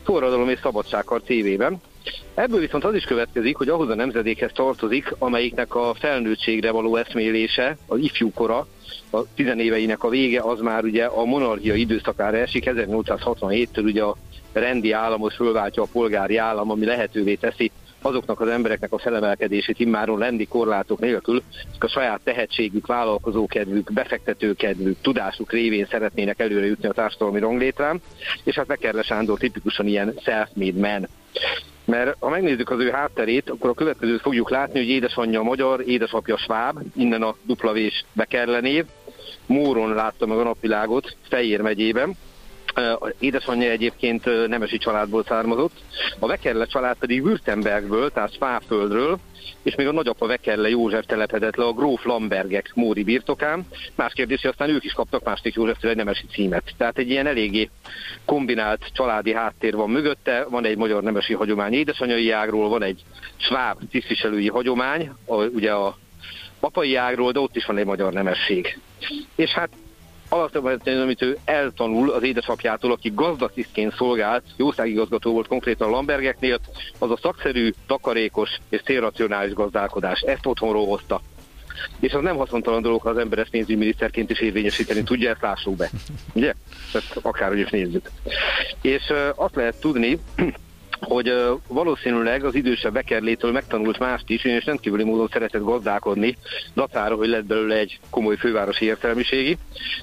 forradalom 0.03 0.49
és 0.49 0.59
szabadságkar 0.61 1.21
tévében. 1.21 1.81
Ebből 2.33 2.59
viszont 2.59 2.83
az 2.83 2.95
is 2.95 3.03
következik, 3.03 3.55
hogy 3.55 3.69
ahhoz 3.69 3.89
a 3.89 3.95
nemzedékhez 3.95 4.51
tartozik, 4.53 5.15
amelyiknek 5.17 5.75
a 5.75 5.93
felnőttségre 5.99 6.71
való 6.71 6.95
eszmélése, 6.95 7.77
az 7.87 7.99
ifjúkora, 7.99 8.67
a 9.11 9.33
tizenéveinek 9.35 10.03
a 10.03 10.09
vége 10.09 10.41
az 10.41 10.59
már 10.59 10.83
ugye 10.83 11.05
a 11.05 11.25
monarchia 11.25 11.73
időszakára 11.73 12.37
esik, 12.37 12.63
1867-től 12.67 13.83
ugye 13.83 14.03
a 14.03 14.15
rendi 14.53 14.91
államot 14.91 15.33
fölváltja 15.33 15.83
a 15.83 15.87
polgári 15.91 16.37
állam, 16.37 16.71
ami 16.71 16.85
lehetővé 16.85 17.35
teszi 17.35 17.71
azoknak 18.05 18.39
az 18.39 18.47
embereknek 18.47 18.93
a 18.93 18.97
felemelkedését 18.97 19.79
immáron 19.79 20.19
rendi 20.19 20.45
korlátok 20.45 20.99
nélkül, 20.99 21.41
akik 21.69 21.83
a 21.83 21.87
saját 21.87 22.21
tehetségük, 22.23 22.87
vállalkozókedvük, 22.87 23.93
befektetőkedvük, 23.93 25.01
tudásuk 25.01 25.51
révén 25.51 25.87
szeretnének 25.89 26.39
előre 26.39 26.65
jutni 26.65 26.87
a 26.87 26.93
társadalmi 26.93 27.39
ranglétrán, 27.39 28.01
és 28.43 28.55
hát 28.55 28.67
Mekerle 28.67 29.03
Sándor 29.03 29.37
tipikusan 29.37 29.87
ilyen 29.87 30.13
self-made 30.23 30.79
man. 30.79 31.07
Mert 31.85 32.15
ha 32.19 32.29
megnézzük 32.29 32.69
az 32.69 32.79
ő 32.79 32.89
hátterét, 32.89 33.49
akkor 33.49 33.69
a 33.69 33.73
következőt 33.73 34.21
fogjuk 34.21 34.49
látni, 34.49 34.79
hogy 34.79 34.89
édesanyja 34.89 35.41
magyar, 35.41 35.81
édesapja 35.87 36.37
sváb, 36.37 36.79
innen 36.95 37.21
a 37.21 37.35
dupla 37.43 37.71
vés 37.71 38.05
Bekerle 38.13 38.59
név, 38.59 38.85
Móron 39.45 39.93
látta 39.93 40.25
meg 40.25 40.37
a 40.37 40.43
napvilágot, 40.43 41.15
Fejér 41.29 41.61
megyében. 41.61 42.15
Édesanyja 43.19 43.69
egyébként 43.69 44.47
nemesi 44.47 44.77
családból 44.77 45.23
származott, 45.23 45.73
a 46.19 46.27
Vekerle 46.27 46.65
család 46.65 46.97
pedig 46.97 47.23
Württembergből, 47.23 48.11
tehát 48.11 48.33
Spáföldről, 48.33 49.19
és 49.63 49.75
még 49.75 49.87
a 49.87 49.91
nagyapa 49.91 50.27
Vekerle 50.27 50.69
József 50.69 51.05
telepedett 51.05 51.55
le 51.55 51.65
a 51.65 51.73
Gróf 51.73 52.03
Lambergek 52.03 52.71
Móri 52.73 53.03
birtokán. 53.03 53.67
Más 53.95 54.13
kérdés, 54.13 54.41
hogy 54.41 54.49
aztán 54.49 54.69
ők 54.69 54.83
is 54.83 54.93
kaptak 54.93 55.23
másik 55.23 55.53
Józseftől 55.53 55.91
egy 55.91 55.97
nemesi 55.97 56.25
címet. 56.31 56.73
Tehát 56.77 56.97
egy 56.97 57.09
ilyen 57.09 57.27
eléggé 57.27 57.69
kombinált 58.25 58.89
családi 58.93 59.33
háttér 59.33 59.75
van 59.75 59.89
mögötte, 59.89 60.45
van 60.49 60.65
egy 60.65 60.77
magyar 60.77 61.03
nemesi 61.03 61.33
hagyomány 61.33 61.73
édesanyai 61.73 62.31
ágról, 62.31 62.69
van 62.69 62.83
egy 62.83 63.03
sváb 63.37 63.77
tisztviselői 63.91 64.47
hagyomány, 64.47 65.11
a, 65.25 65.35
ugye 65.35 65.71
a 65.71 65.97
apai 66.59 66.95
ágról, 66.95 67.31
de 67.31 67.39
ott 67.39 67.55
is 67.55 67.65
van 67.65 67.77
egy 67.77 67.85
magyar 67.85 68.13
nemesség. 68.13 68.79
És 69.35 69.49
hát 69.49 69.69
alapvetően, 70.29 71.01
amit 71.01 71.21
ő 71.21 71.37
eltanul 71.45 72.09
az 72.11 72.23
édesapjától, 72.23 72.91
aki 72.91 73.11
gazdatisztként 73.15 73.95
szolgált, 73.95 74.43
jószágigazgató 74.57 75.31
volt 75.31 75.47
konkrétan 75.47 75.87
a 75.87 75.91
Lambergeknél, 75.91 76.59
az 76.99 77.11
a 77.11 77.17
szakszerű, 77.21 77.73
takarékos 77.87 78.49
és 78.69 78.81
célracionális 78.81 79.53
gazdálkodás. 79.53 80.19
Ezt 80.19 80.45
otthonról 80.45 80.85
hozta. 80.85 81.21
És 81.99 82.13
az 82.13 82.21
nem 82.21 82.35
haszontalan 82.35 82.81
dolog, 82.81 83.01
ha 83.01 83.09
az 83.09 83.17
ember 83.17 83.39
ezt 83.39 83.49
pénzügyminiszterként 83.49 84.29
is 84.29 84.39
érvényesíteni 84.39 85.03
tudja, 85.03 85.29
ezt 85.29 85.41
lássuk 85.41 85.75
be. 85.75 85.89
Ugye? 86.33 86.53
Ezt 86.93 87.19
akárhogy 87.21 87.59
is 87.59 87.69
nézzük. 87.69 88.09
És 88.81 89.13
azt 89.35 89.55
lehet 89.55 89.79
tudni, 89.79 90.19
hogy 90.99 91.33
valószínűleg 91.67 92.43
az 92.43 92.55
idősebb 92.55 92.93
bekerlétől 92.93 93.51
megtanult 93.51 93.99
mást 93.99 94.29
is, 94.29 94.43
és 94.43 94.65
rendkívüli 94.65 95.03
módon 95.03 95.27
szeretett 95.31 95.63
gazdálkodni, 95.63 96.37
dacára, 96.75 97.15
hogy 97.15 97.27
lett 97.27 97.45
belőle 97.45 97.75
egy 97.75 97.99
komoly 98.09 98.35
fővárosi 98.35 98.85
értelmiségi. 98.85 99.57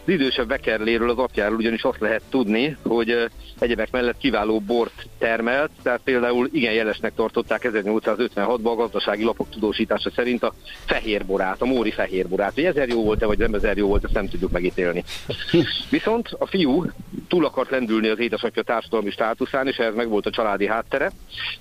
Az 0.07 0.13
idősebb 0.13 0.49
bekerléről, 0.49 1.11
az 1.11 1.19
apjáról 1.19 1.57
ugyanis 1.57 1.83
azt 1.83 2.01
lehet 2.01 2.23
tudni, 2.31 2.77
hogy 2.83 3.31
egyebek 3.59 3.91
mellett 3.91 4.19
kiváló 4.19 4.61
bort 4.61 5.07
termelt, 5.19 5.71
tehát 5.83 6.01
például 6.05 6.49
igen 6.53 6.73
jelesnek 6.73 7.15
tartották 7.15 7.71
1856-ban 7.73 8.71
a 8.71 8.75
gazdasági 8.75 9.25
lapok 9.25 9.49
tudósítása 9.51 10.11
szerint 10.11 10.43
a 10.43 10.55
fehérborát, 10.87 11.63
a 11.63 11.65
móri 11.65 11.91
fehérborát. 11.91 12.55
Hogy 12.55 12.65
ezer 12.65 12.89
jó 12.89 13.05
volt-e, 13.05 13.27
vagy 13.27 13.39
nem 13.39 13.55
ezer 13.55 13.77
jó 13.77 13.89
volt, 13.89 14.05
ezt 14.05 14.15
nem 14.15 14.29
tudjuk 14.29 14.51
megítélni. 14.51 15.05
Viszont 15.91 16.29
a 16.39 16.47
fiú 16.47 16.87
túl 17.29 17.45
akart 17.45 17.71
lendülni 17.71 18.09
az 18.09 18.19
édesapja 18.19 18.63
társadalmi 18.63 19.11
státuszán, 19.11 19.67
és 19.67 19.77
ez 19.77 19.95
meg 19.95 20.09
volt 20.09 20.27
a 20.27 20.31
családi 20.31 20.67
háttere. 20.93 21.11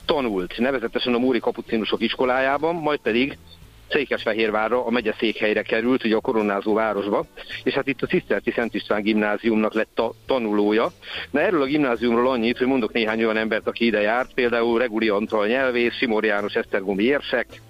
Tanult, 0.05 0.57
nevezetesen 0.57 1.13
a 1.13 1.17
Móri 1.17 1.39
Kapucinusok 1.39 2.01
iskolájában, 2.01 2.75
majd 2.75 2.99
pedig 2.99 3.37
Székesfehérvárra, 3.89 4.85
a 4.85 4.89
megye 4.89 5.13
székhelyre 5.19 5.61
került, 5.61 6.03
ugye 6.03 6.15
a 6.15 6.19
koronázó 6.19 6.73
városba, 6.73 7.25
és 7.63 7.73
hát 7.73 7.87
itt 7.87 8.01
a 8.01 8.05
Ciszterci 8.07 8.51
Szent 8.51 8.73
István 8.73 9.01
gimnáziumnak 9.01 9.73
lett 9.73 9.99
a 9.99 10.13
tanulója. 10.25 10.91
Na 11.31 11.39
erről 11.39 11.61
a 11.61 11.65
gimnáziumról 11.65 12.29
annyit, 12.29 12.57
hogy 12.57 12.67
mondok 12.67 12.91
néhány 12.91 13.23
olyan 13.23 13.37
embert, 13.37 13.67
aki 13.67 13.85
ide 13.85 14.01
járt, 14.01 14.33
például 14.33 14.79
Reguli 14.79 15.09
Antal 15.09 15.47
nyelvész, 15.47 15.93
Simor 15.93 16.25
János 16.25 16.53
Esztergomi 16.53 17.03
érsek, 17.03 17.61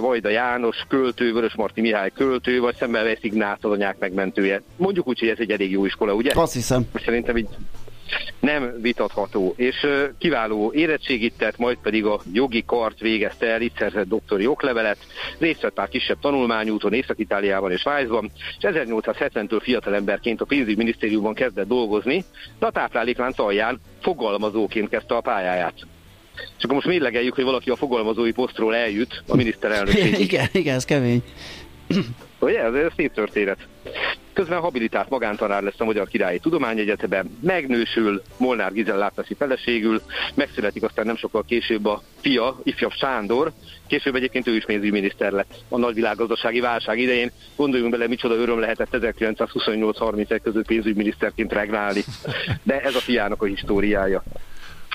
Vajda 0.00 0.28
János 0.28 0.76
költő, 0.88 1.32
Vörös 1.32 1.54
Marti 1.54 1.80
Mihály 1.80 2.10
költő, 2.14 2.60
vagy 2.60 2.76
Szemmelweis 2.76 3.18
Ignác 3.20 3.64
az 3.64 3.70
anyák 3.70 3.98
megmentője. 3.98 4.62
Mondjuk 4.76 5.08
úgy, 5.08 5.18
hogy 5.18 5.28
ez 5.28 5.38
egy 5.38 5.50
elég 5.50 5.70
jó 5.70 5.84
iskola, 5.84 6.12
ugye? 6.14 6.30
Azt 6.34 6.52
hiszem. 6.52 6.82
Szerintem 7.04 7.36
így 7.36 7.48
nem 8.40 8.74
vitatható, 8.80 9.54
és 9.56 9.86
kiváló 10.18 10.72
érettségit 10.72 11.34
tett, 11.38 11.56
majd 11.56 11.78
pedig 11.82 12.04
a 12.04 12.20
jogi 12.32 12.64
kart 12.66 13.00
végezte 13.00 13.46
el, 13.46 13.60
itt 13.60 13.76
szerzett 13.78 14.08
doktori 14.08 14.46
oklevelet, 14.46 14.98
részt 15.38 15.60
vett 15.60 15.76
már 15.76 15.88
kisebb 15.88 16.18
tanulmányúton 16.20 16.92
Észak-Itáliában 16.92 17.70
és 17.70 17.80
Svájcban, 17.80 18.30
és 18.58 18.64
1870-től 18.68 19.60
fiatalemberként 19.62 20.40
a 20.40 20.44
pénzügyminisztériumban 20.44 21.34
kezdett 21.34 21.68
dolgozni, 21.68 22.24
de 22.58 22.66
a 22.66 22.70
tápláléklánc 22.70 23.38
alján 23.38 23.80
fogalmazóként 24.00 24.88
kezdte 24.88 25.14
a 25.14 25.20
pályáját. 25.20 25.74
És 26.58 26.64
akkor 26.64 26.74
most 26.74 26.86
mérlegeljük, 26.86 27.34
hogy 27.34 27.44
valaki 27.44 27.70
a 27.70 27.76
fogalmazói 27.76 28.32
posztról 28.32 28.74
eljut 28.74 29.22
a 29.28 29.36
miniszterelnökségig. 29.36 30.20
igen, 30.32 30.48
igen, 30.52 30.74
ez 30.74 30.84
kemény. 30.84 31.22
Ugye, 32.38 32.62
ez, 32.62 32.74
ez 32.74 32.92
szép 32.96 33.12
történet. 33.12 33.58
Közben 34.36 34.60
habilitált 34.60 35.08
magántanár 35.08 35.62
lesz 35.62 35.80
a 35.80 35.84
Magyar 35.84 36.08
Királyi 36.08 36.38
Tudományegyetemben, 36.38 37.38
megnősül 37.40 38.22
Molnár 38.36 38.72
Gizel 38.72 38.96
látveszi 38.96 39.34
feleségül, 39.34 40.02
megszületik 40.34 40.82
aztán 40.82 41.06
nem 41.06 41.16
sokkal 41.16 41.44
később 41.44 41.86
a 41.86 42.02
fia, 42.20 42.60
ifjabb 42.62 42.92
Sándor, 42.92 43.52
később 43.86 44.14
egyébként 44.14 44.46
ő 44.46 44.56
is 44.56 44.64
pénzügyminiszter 44.64 45.32
lett 45.32 45.54
a 45.68 45.78
nagyvilággazdasági 45.78 46.60
válság 46.60 46.98
idején. 46.98 47.30
Gondoljunk 47.56 47.92
bele, 47.92 48.06
micsoda 48.06 48.34
öröm 48.34 48.58
lehetett 48.58 48.88
1928-31 48.92 50.40
között 50.42 50.66
pénzügyminiszterként 50.66 51.52
regnálni. 51.52 52.04
De 52.62 52.80
ez 52.80 52.94
a 52.94 53.00
fiának 53.00 53.42
a 53.42 53.46
históriája. 53.46 54.22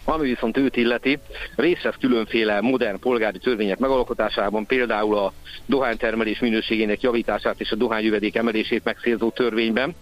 Ami 0.06 0.28
viszont 0.28 0.58
őt 0.58 0.76
illeti, 0.76 1.20
részt 1.56 1.82
vesz 1.82 1.96
különféle 2.00 2.62
modern 2.62 3.00
polgári 3.00 3.38
törvények 3.38 3.78
megalkotásában, 3.78 4.66
például 4.66 5.18
a 5.18 5.34
dohánytermelés 5.66 6.40
minőségének 6.40 7.02
javítását 7.02 7.60
és 7.60 7.72
a 7.72 7.76
dohányjövedék 7.76 8.36
emelését 8.36 8.84
megszélzó 8.84 9.30
törvényben. 9.30 9.96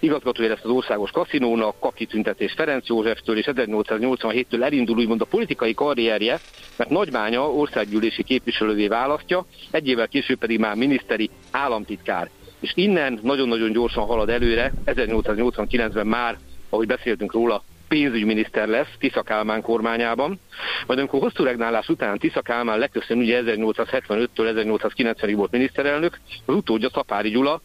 Igazgatója 0.00 0.48
lesz 0.48 0.64
az 0.64 0.70
országos 0.70 1.10
kaszinónak, 1.10 1.80
kapkitüntetés 1.80 2.52
Ferenc 2.52 2.86
Józseftől, 2.86 3.38
és 3.38 3.48
1887-től 3.48 4.62
elindul 4.62 4.96
úgymond 4.96 5.20
a 5.20 5.24
politikai 5.24 5.74
karrierje, 5.74 6.40
mert 6.76 6.90
Nagymánya 6.90 7.50
országgyűlési 7.50 8.22
képviselővé 8.22 8.86
választja, 8.88 9.46
egy 9.70 9.88
évvel 9.88 10.08
később 10.08 10.38
pedig 10.38 10.58
már 10.58 10.76
miniszteri 10.76 11.30
államtitkár. 11.50 12.30
És 12.60 12.72
innen 12.74 13.18
nagyon-nagyon 13.22 13.72
gyorsan 13.72 14.04
halad 14.04 14.28
előre, 14.28 14.72
1889-ben 14.86 16.06
már, 16.06 16.38
ahogy 16.68 16.86
beszéltünk 16.86 17.32
róla, 17.32 17.62
pénzügyminiszter 17.88 18.68
lesz 18.68 18.88
Tisza 18.98 19.22
Kálmán 19.22 19.62
kormányában, 19.62 20.40
majd 20.86 20.98
amikor 20.98 21.20
hosszú 21.20 21.44
regnálás 21.44 21.88
után 21.88 22.18
Tisza 22.18 22.42
Kálmán 22.42 22.78
legközelebb 22.78 23.24
ugye 23.24 23.42
1875-től 23.44 24.28
1890-ig 24.36 25.34
volt 25.36 25.50
miniszterelnök, 25.50 26.20
az 26.46 26.54
utódja 26.54 26.90
Szapári 26.90 27.30
Gyula 27.30 27.60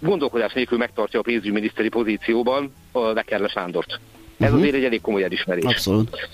gondolkodás 0.00 0.52
nélkül 0.52 0.78
megtartja 0.78 1.18
a 1.18 1.22
pénzügyminiszteri 1.22 1.88
pozícióban 1.88 2.72
a 2.92 3.12
Vekerle 3.12 3.48
Sándort. 3.48 3.90
Ez 3.90 4.00
uh-huh. 4.38 4.58
azért 4.58 4.74
egy 4.74 4.84
elég 4.84 5.00
komoly 5.00 5.22
elismerés. 5.22 5.64
Abszolút. 5.64 6.28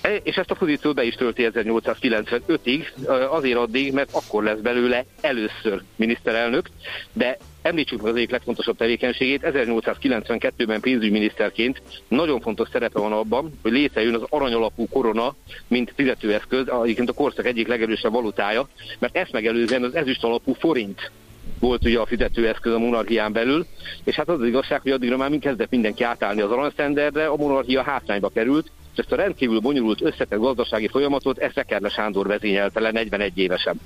E, 0.00 0.14
és 0.16 0.36
ezt 0.36 0.50
a 0.50 0.54
pozíciót 0.54 0.94
be 0.94 1.02
is 1.02 1.14
tölti 1.14 1.48
1895-ig, 1.52 2.84
azért 3.30 3.58
addig, 3.58 3.92
mert 3.92 4.10
akkor 4.12 4.42
lesz 4.42 4.58
belőle 4.58 5.04
először 5.20 5.82
miniszterelnök, 5.96 6.68
de 7.12 7.38
Említsük 7.62 8.02
meg 8.02 8.10
az 8.10 8.16
egyik 8.16 8.30
legfontosabb 8.30 8.76
tevékenységét. 8.76 9.40
1892-ben 9.44 10.80
pénzügyminiszterként 10.80 11.82
nagyon 12.08 12.40
fontos 12.40 12.68
szerepe 12.72 12.98
van 12.98 13.12
abban, 13.12 13.58
hogy 13.62 13.72
létrejön 13.72 14.14
az 14.14 14.22
aranyalapú 14.28 14.88
korona, 14.88 15.34
mint 15.68 15.92
fizetőeszköz, 15.96 16.66
egyébként 16.82 17.08
a 17.08 17.12
korszak 17.12 17.46
egyik 17.46 17.68
legerősebb 17.68 18.12
valutája, 18.12 18.68
mert 18.98 19.16
ezt 19.16 19.32
megelőzően 19.32 19.82
az 19.82 19.94
ezüst 19.94 20.24
alapú 20.24 20.52
forint 20.52 21.10
volt 21.58 21.84
ugye 21.84 21.98
a 21.98 22.06
fizetőeszköz 22.06 22.72
a 22.72 22.78
monarchián 22.78 23.32
belül, 23.32 23.66
és 24.04 24.14
hát 24.14 24.28
az, 24.28 24.40
az 24.40 24.46
igazság, 24.46 24.80
hogy 24.80 24.90
addigra 24.90 25.16
már 25.16 25.38
kezdett 25.38 25.70
mindenki 25.70 26.02
átállni 26.02 26.40
az 26.40 26.50
aranysztenderre, 26.50 27.26
a 27.26 27.36
monarchia 27.36 27.82
hátrányba 27.82 28.28
került, 28.28 28.70
és 28.92 28.98
ezt 28.98 29.12
a 29.12 29.16
rendkívül 29.16 29.60
bonyolult 29.60 30.02
összetett 30.02 30.38
gazdasági 30.38 30.88
folyamatot 30.88 31.38
Eszekerle 31.38 31.88
Sándor 31.88 32.26
vezényelte 32.26 32.80
le 32.80 32.90
41 32.90 33.38
évesen. 33.38 33.80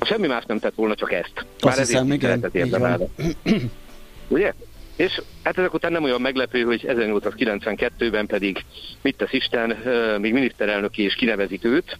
Semmi 0.00 0.26
más 0.26 0.44
nem 0.46 0.58
tett 0.58 0.74
volna, 0.74 0.94
csak 0.94 1.12
ezt. 1.12 1.32
Már 1.34 1.72
Azt 1.72 1.78
hiszem, 1.78 2.12
igen. 2.12 2.50
Ugye? 4.28 4.54
És 4.98 5.22
hát 5.42 5.58
ezek 5.58 5.74
után 5.74 5.92
nem 5.92 6.04
olyan 6.04 6.20
meglepő, 6.20 6.62
hogy 6.62 6.84
1892-ben 6.88 8.26
pedig 8.26 8.64
mit 9.02 9.16
tesz 9.16 9.32
Isten, 9.32 9.76
még 10.20 10.32
miniszterelnöki 10.32 11.04
is 11.04 11.14
kinevezik 11.14 11.64
őt. 11.64 11.98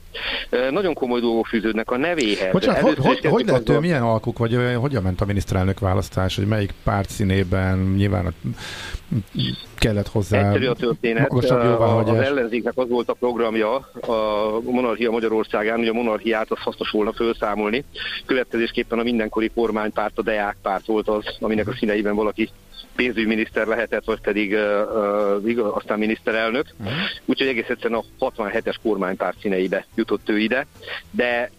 Nagyon 0.71 0.95
komoly 0.95 1.21
dolgok 1.21 1.47
fűződnek 1.47 1.91
a 1.91 1.97
nevéhez. 1.97 2.53
Bocsánat, 2.53 2.81
hogy, 2.81 2.97
hogy, 2.99 3.25
hogy 3.25 3.47
lett 3.47 3.69
ő, 3.69 3.79
milyen 3.79 4.03
alkuk, 4.03 4.39
vagy 4.39 4.59
hogyan 4.77 5.03
ment 5.03 5.21
a 5.21 5.25
miniszterelnök 5.25 5.79
választás, 5.79 6.37
hogy 6.37 6.47
melyik 6.47 6.75
párt 6.85 7.11
színében 7.11 7.79
nyilván 7.97 8.35
kellett 9.75 10.09
hozzá 10.09 10.47
Egyszerű 10.47 10.67
a 10.67 10.75
történet. 10.75 11.33
Az 11.33 11.51
ellenzéknek 12.11 12.73
az 12.77 12.89
volt 12.89 13.09
a 13.09 13.13
programja 13.13 13.75
a 14.01 14.61
monarchia 14.65 15.11
Magyarországán, 15.11 15.79
hogy 15.79 15.89
a 15.89 15.93
monarchiát 15.93 16.51
az 16.51 16.59
hasznos 16.59 16.91
volna 16.91 17.13
felszámolni. 17.13 17.85
Következésképpen 18.27 18.99
a 18.99 19.03
mindenkori 19.03 19.51
kormánypárt, 19.55 20.19
a 20.19 20.23
Deák 20.23 20.57
párt 20.63 20.87
volt 20.87 21.09
az, 21.09 21.25
aminek 21.41 21.69
a 21.69 21.75
színeiben 21.79 22.15
valaki 22.15 22.51
pénzügyminiszter 22.97 23.67
lehetett, 23.67 24.05
vagy 24.05 24.21
pedig 24.21 24.53
uh, 24.53 25.59
uh, 25.59 25.77
aztán 25.77 25.99
miniszterelnök. 25.99 26.67
Uh-huh. 26.79 26.95
Úgyhogy 27.25 27.49
egész 27.49 27.69
egyszerűen 27.69 28.05
a 28.19 28.31
67-es 28.31 28.75
kormánypárt 28.83 29.41
színeibe 29.41 29.87
jutott 29.95 30.29
ő 30.29 30.39
ide, 30.39 30.67
de 31.11 31.51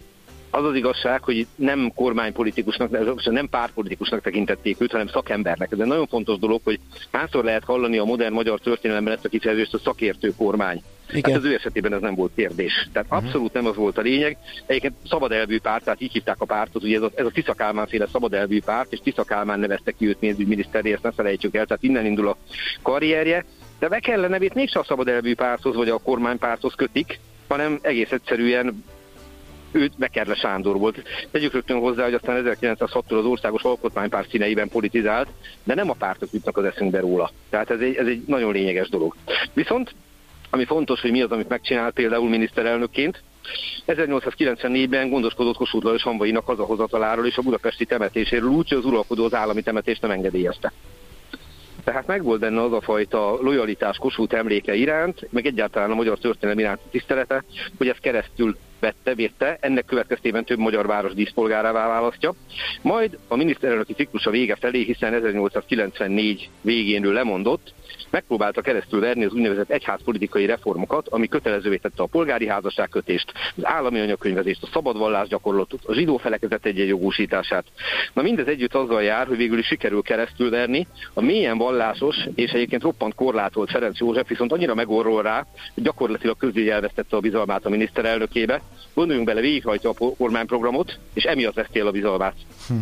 az 0.50 0.64
az 0.64 0.74
igazság, 0.74 1.22
hogy 1.22 1.46
nem 1.54 1.92
kormánypolitikusnak, 1.94 2.90
nem 3.24 3.48
pártpolitikusnak 3.48 4.20
tekintették 4.20 4.80
őt, 4.80 4.90
hanem 4.90 5.06
szakembernek. 5.06 5.72
Ez 5.72 5.78
egy 5.78 5.86
nagyon 5.86 6.06
fontos 6.06 6.38
dolog, 6.38 6.60
hogy 6.64 6.78
hányszor 7.12 7.44
lehet 7.44 7.64
hallani 7.64 7.98
a 7.98 8.04
modern 8.04 8.32
magyar 8.32 8.60
történelemben 8.60 9.14
ezt 9.14 9.24
a 9.24 9.28
kifejezést, 9.28 9.74
a 9.74 9.78
szakértő 9.78 10.32
kormány. 10.36 10.82
Igen. 11.12 11.32
Hát 11.32 11.40
az 11.40 11.48
ő 11.48 11.54
esetében 11.54 11.92
ez 11.92 12.00
nem 12.00 12.14
volt 12.14 12.32
kérdés. 12.34 12.88
Tehát 12.92 13.08
uh-huh. 13.10 13.24
abszolút 13.24 13.52
nem 13.52 13.66
az 13.66 13.76
volt 13.76 13.98
a 13.98 14.00
lényeg. 14.00 14.36
Egyébként 14.66 14.94
szabad 15.08 15.32
elvű 15.32 15.60
párt, 15.60 15.84
tehát 15.84 16.00
így 16.00 16.12
hívták 16.12 16.40
a 16.40 16.44
pártot, 16.44 16.82
ugye 16.82 16.96
ez 16.96 17.02
a, 17.02 17.10
ez 17.14 17.26
a 17.26 17.30
Tisza 17.30 17.52
Kálmán 17.52 17.86
féle 17.86 18.06
szabad 18.06 18.34
elvű 18.34 18.60
párt, 18.62 18.92
és 18.92 18.98
Tisza 19.02 19.24
Kálmán 19.24 19.60
nevezte 19.60 19.92
ki 19.92 20.06
őt 20.06 20.18
pénzügyminiszteré, 20.18 20.92
ezt 20.92 21.02
ne 21.02 21.12
felejtsük 21.12 21.54
el, 21.54 21.66
tehát 21.66 21.82
innen 21.82 22.06
indul 22.06 22.28
a 22.28 22.36
karrierje. 22.82 23.44
De 23.78 23.88
be 23.88 23.98
kellene 23.98 24.28
nevét 24.28 24.54
mégsem 24.54 24.80
a 24.80 24.84
szabad 24.84 25.08
elvű 25.08 25.34
párthoz, 25.34 25.74
vagy 25.74 25.88
a 25.88 25.98
kormánypárthoz 25.98 26.74
kötik, 26.74 27.20
hanem 27.48 27.78
egész 27.82 28.12
egyszerűen 28.12 28.84
ő 29.72 29.90
Bekerle 29.96 30.34
Sándor 30.34 30.78
volt. 30.78 31.02
Tegyük 31.30 31.52
rögtön 31.52 31.78
hozzá, 31.78 32.04
hogy 32.04 32.14
aztán 32.14 32.56
1906-tól 32.60 33.18
az 33.18 33.24
Országos 33.24 33.62
Alkotmánypárt 33.62 34.30
színeiben 34.30 34.68
politizált, 34.68 35.28
de 35.64 35.74
nem 35.74 35.90
a 35.90 35.94
pártok 35.94 36.28
jutnak 36.32 36.56
az 36.56 36.64
eszünkbe 36.64 37.00
róla. 37.00 37.30
Tehát 37.50 37.70
ez 37.70 37.80
egy, 37.80 37.94
ez 37.94 38.06
egy 38.06 38.22
nagyon 38.26 38.52
lényeges 38.52 38.88
dolog. 38.88 39.14
Viszont 39.52 39.94
ami 40.50 40.64
fontos, 40.64 41.00
hogy 41.00 41.10
mi 41.10 41.22
az, 41.22 41.30
amit 41.30 41.48
megcsinál 41.48 41.90
például 41.90 42.28
miniszterelnökként, 42.28 43.22
1894-ben 43.86 45.08
gondoskodott 45.08 45.56
Kossuth 45.56 45.84
Lajos 45.84 46.02
Hanvainak 46.02 46.46
hazahozataláról 46.46 47.26
és 47.26 47.36
a 47.36 47.42
budapesti 47.42 47.84
temetéséről 47.84 48.48
úgy, 48.48 48.68
hogy 48.68 48.78
az 48.78 48.84
uralkodó 48.84 49.24
az 49.24 49.34
állami 49.34 49.62
temetést 49.62 50.02
nem 50.02 50.10
engedélyezte. 50.10 50.72
Tehát 51.90 52.06
megvolt 52.06 52.40
benne 52.40 52.62
az 52.62 52.72
a 52.72 52.80
fajta 52.80 53.38
lojalitás 53.40 53.96
Kossuth 53.96 54.34
emléke 54.34 54.74
iránt, 54.74 55.28
meg 55.30 55.46
egyáltalán 55.46 55.90
a 55.90 55.94
magyar 55.94 56.18
történelem 56.18 56.58
iránti 56.58 56.82
tisztelete, 56.90 57.44
hogy 57.78 57.88
ez 57.88 57.96
keresztül 57.96 58.56
vette, 58.80 59.14
vette, 59.14 59.58
ennek 59.60 59.84
következtében 59.84 60.44
több 60.44 60.58
magyar 60.58 60.86
város 60.86 61.14
díszpolgárává 61.14 61.86
választja. 61.86 62.34
Majd 62.82 63.18
a 63.28 63.36
miniszterelnöki 63.36 63.92
ciklusa 63.92 64.30
vége 64.30 64.56
felé, 64.56 64.82
hiszen 64.82 65.14
1894 65.14 66.50
végénről 66.60 67.12
lemondott, 67.12 67.72
megpróbálta 68.10 68.60
keresztül 68.60 69.00
verni 69.00 69.24
az 69.24 69.32
úgynevezett 69.32 69.70
egyházpolitikai 69.70 70.46
reformokat, 70.46 71.08
ami 71.08 71.28
kötelezővé 71.28 71.76
tette 71.76 72.02
a 72.02 72.06
polgári 72.06 72.46
házasságkötést, 72.46 73.32
az 73.56 73.66
állami 73.66 74.00
anyakönyvezést, 74.00 74.62
a 74.62 74.68
szabad 74.72 75.28
gyakorlatot, 75.28 75.84
a 75.84 75.94
zsidó 75.94 76.16
felekezet 76.16 76.66
egyenjogúsítását. 76.66 77.64
Na 78.12 78.22
mindez 78.22 78.46
együtt 78.46 78.74
azzal 78.74 79.02
jár, 79.02 79.26
hogy 79.26 79.36
végül 79.36 79.58
is 79.58 79.66
sikerül 79.66 80.02
keresztül 80.02 80.50
verni 80.50 80.86
a 81.14 81.20
mélyen 81.20 81.58
vallásos 81.58 82.16
és 82.34 82.50
egyébként 82.50 82.82
roppant 82.82 83.14
korlátolt 83.14 83.70
Ferenc 83.70 83.98
József 83.98 84.28
viszont 84.28 84.52
annyira 84.52 84.74
megorról 84.74 85.22
rá, 85.22 85.46
hogy 85.74 85.82
gyakorlatilag 85.82 86.36
közé 86.36 86.70
elvesztette 86.70 87.16
a 87.16 87.20
bizalmát 87.20 87.64
a 87.64 87.68
miniszterelnökébe. 87.68 88.60
Gondoljunk 88.94 89.28
bele, 89.28 89.40
végighajtja 89.40 89.90
a 89.90 90.14
kormányprogramot, 90.16 90.98
és 91.14 91.24
emiatt 91.24 91.54
veszti 91.54 91.78
el 91.78 91.86
a 91.86 91.90
bizalmát. 91.90 92.34
Hm. 92.68 92.74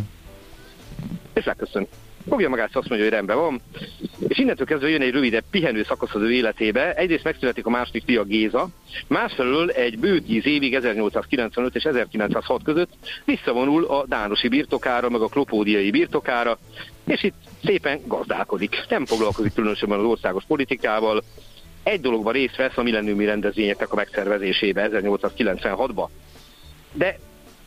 És 1.33 1.45
legköszönöm 1.45 1.87
fogja 2.27 2.49
magát, 2.49 2.75
azt 2.75 2.89
mondja, 2.89 3.07
hogy 3.07 3.15
rendben 3.15 3.37
van, 3.37 3.61
és 4.27 4.37
innentől 4.37 4.65
kezdve 4.65 4.89
jön 4.89 5.01
egy 5.01 5.11
rövidebb 5.11 5.43
pihenő 5.51 5.83
szakasz 5.83 6.15
az 6.15 6.21
ő 6.21 6.31
életébe. 6.31 6.93
Egyrészt 6.93 7.23
megszületik 7.23 7.65
a 7.65 7.69
második 7.69 8.03
fia 8.05 8.23
Géza, 8.23 8.67
másfelől 9.07 9.69
egy 9.69 9.99
bő 9.99 10.19
tíz 10.19 10.45
évig, 10.45 10.75
1895 10.75 11.75
és 11.75 11.83
1906 11.83 12.63
között 12.63 12.89
visszavonul 13.25 13.85
a 13.85 14.05
Dánosi 14.07 14.47
birtokára, 14.47 15.09
meg 15.09 15.21
a 15.21 15.27
Klopódiai 15.27 15.91
birtokára, 15.91 16.57
és 17.05 17.23
itt 17.23 17.35
szépen 17.63 17.99
gazdálkodik. 18.07 18.85
Nem 18.89 19.05
foglalkozik 19.05 19.53
különösebben 19.53 19.99
az 19.99 20.05
országos 20.05 20.43
politikával, 20.47 21.23
egy 21.83 22.01
dologban 22.01 22.33
részt 22.33 22.55
vesz 22.55 22.77
a 22.77 22.83
milleniumi 22.83 23.25
rendezvényeknek 23.25 23.91
a 23.91 23.95
megszervezésébe 23.95 24.89
1896-ban. 24.91 26.07
De 26.93 27.19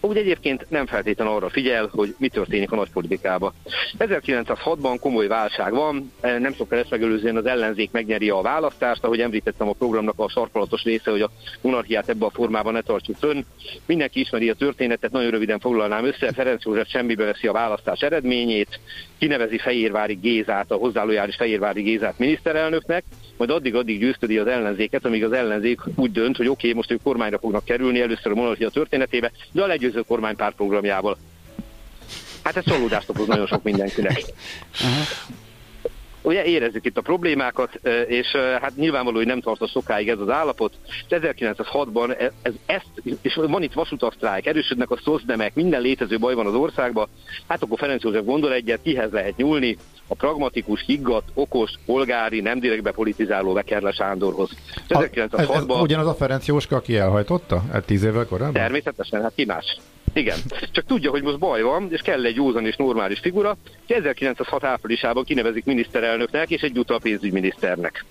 úgy 0.05 0.17
egyébként 0.17 0.67
nem 0.69 0.87
feltétlenül 0.87 1.35
arra 1.35 1.49
figyel, 1.49 1.89
hogy 1.93 2.15
mi 2.19 2.29
történik 2.29 2.73
a 2.73 2.77
nagypolitikában. 2.77 3.53
1906-ban 3.99 4.97
komoly 5.01 5.27
válság 5.27 5.73
van, 5.73 6.13
e, 6.21 6.39
nem 6.39 6.55
sokkal 6.55 6.79
ezt 6.79 6.91
megelőzően 6.91 7.37
az 7.37 7.47
ellenzék 7.47 7.91
megnyeri 7.91 8.31
a 8.31 8.41
választást, 8.41 9.05
ahogy 9.05 9.21
említettem 9.21 9.69
a 9.69 9.73
programnak 9.73 10.19
a 10.19 10.29
sarkalatos 10.29 10.83
része, 10.83 11.11
hogy 11.11 11.21
a 11.21 11.31
monarchiát 11.61 12.09
ebben 12.09 12.29
a 12.29 12.31
formában 12.31 12.73
ne 12.73 12.81
tartsuk 12.81 13.17
fönn. 13.17 13.43
Mindenki 13.87 14.21
ismeri 14.21 14.49
a 14.51 14.55
történetet, 14.55 15.11
nagyon 15.11 15.31
röviden 15.31 15.59
foglalnám 15.59 16.05
össze. 16.05 16.33
Ferenc 16.33 16.65
József 16.65 16.89
semmibe 16.89 17.25
veszi 17.25 17.47
a 17.47 17.53
választás 17.53 18.01
eredményét, 18.01 18.81
kinevezi 19.19 19.59
Fehérvári 19.59 20.15
Gézát, 20.15 20.71
a 20.71 20.75
hozzálójáris 20.75 21.37
Fehérvári 21.37 21.83
Gézát 21.83 22.19
miniszterelnöknek, 22.19 23.05
majd 23.37 23.51
addig-addig 23.51 23.99
győztedi 23.99 24.39
az 24.39 24.47
ellenzéket, 24.47 25.05
amíg 25.05 25.25
az 25.25 25.33
ellenzék 25.33 25.81
úgy 25.97 26.13
dönt, 26.13 26.37
hogy 26.37 26.49
oké, 26.49 26.69
okay, 26.69 26.73
most 26.73 26.91
ők 26.91 27.03
kormányra 27.03 27.39
fognak 27.39 27.65
kerülni, 27.65 28.01
először 28.01 28.33
a 28.33 28.35
monarchia 28.35 28.71
történetébe, 28.71 29.33
de 29.53 29.63
a 29.63 29.67
legyőző 29.93 30.09
kormánypárt 30.09 30.57
programjával. 30.57 31.17
Hát 32.43 32.57
ez 32.57 32.65
csalódást 32.65 33.09
okoz 33.09 33.27
nagyon 33.27 33.47
sok 33.47 33.63
mindenkinek. 33.63 34.23
Ugye 36.23 36.45
érezzük 36.45 36.85
itt 36.85 36.97
a 36.97 37.01
problémákat, 37.01 37.81
és 38.07 38.27
hát 38.61 38.77
nyilvánvaló, 38.77 39.17
hogy 39.17 39.27
nem 39.27 39.41
tartott 39.41 39.71
sokáig 39.71 40.09
ez 40.09 40.19
az 40.19 40.29
állapot. 40.29 40.75
1906-ban 41.11 42.21
ez, 42.21 42.33
ez, 42.43 42.53
ezt, 42.67 43.19
és 43.23 43.35
van 43.35 43.63
itt 43.63 43.73
vasutasztrájk, 43.73 44.47
erősödnek 44.47 44.91
a 44.91 45.01
szozdemek, 45.05 45.55
minden 45.55 45.81
létező 45.81 46.19
baj 46.19 46.35
van 46.35 46.47
az 46.47 46.55
országban, 46.55 47.09
hát 47.49 47.63
akkor 47.63 47.79
Ferenc 47.79 48.03
József 48.03 48.25
gondol 48.25 48.53
egyet, 48.53 48.83
kihez 48.83 49.11
lehet 49.11 49.37
nyúlni, 49.37 49.77
a 50.13 50.15
pragmatikus, 50.15 50.83
higgadt, 50.87 51.29
okos, 51.35 51.71
polgári, 51.87 52.41
nem 52.41 52.59
direktbe 52.59 52.91
politizáló 52.91 53.53
Vekerle 53.53 53.93
Sándorhoz. 53.93 54.51
1906-ban... 54.89 55.81
Ugyanaz 55.81 56.07
a 56.07 56.15
Ferenc 56.15 56.47
Jóska, 56.47 56.77
aki 56.77 56.97
elhajtotta? 56.97 57.63
Hát 57.73 57.85
tíz 57.85 58.03
évvel 58.03 58.27
korábban? 58.27 58.53
Természetesen, 58.53 59.23
hát 59.23 59.33
ki 59.35 59.45
más. 59.45 59.77
Igen. 60.15 60.39
Csak 60.73 60.85
tudja, 60.85 61.11
hogy 61.11 61.23
most 61.23 61.39
baj 61.39 61.63
van, 61.63 61.89
és 61.91 62.01
kell 62.01 62.25
egy 62.25 62.37
józan 62.37 62.67
és 62.67 62.77
normális 62.77 63.19
figura. 63.19 63.57
1906 63.87 64.65
áprilisában 64.65 65.25
kinevezik 65.25 65.65
miniszterelnöknek 65.65 66.51
és 66.51 66.61
egyúttal 66.61 67.01
pénzügyminiszternek. 67.01 68.05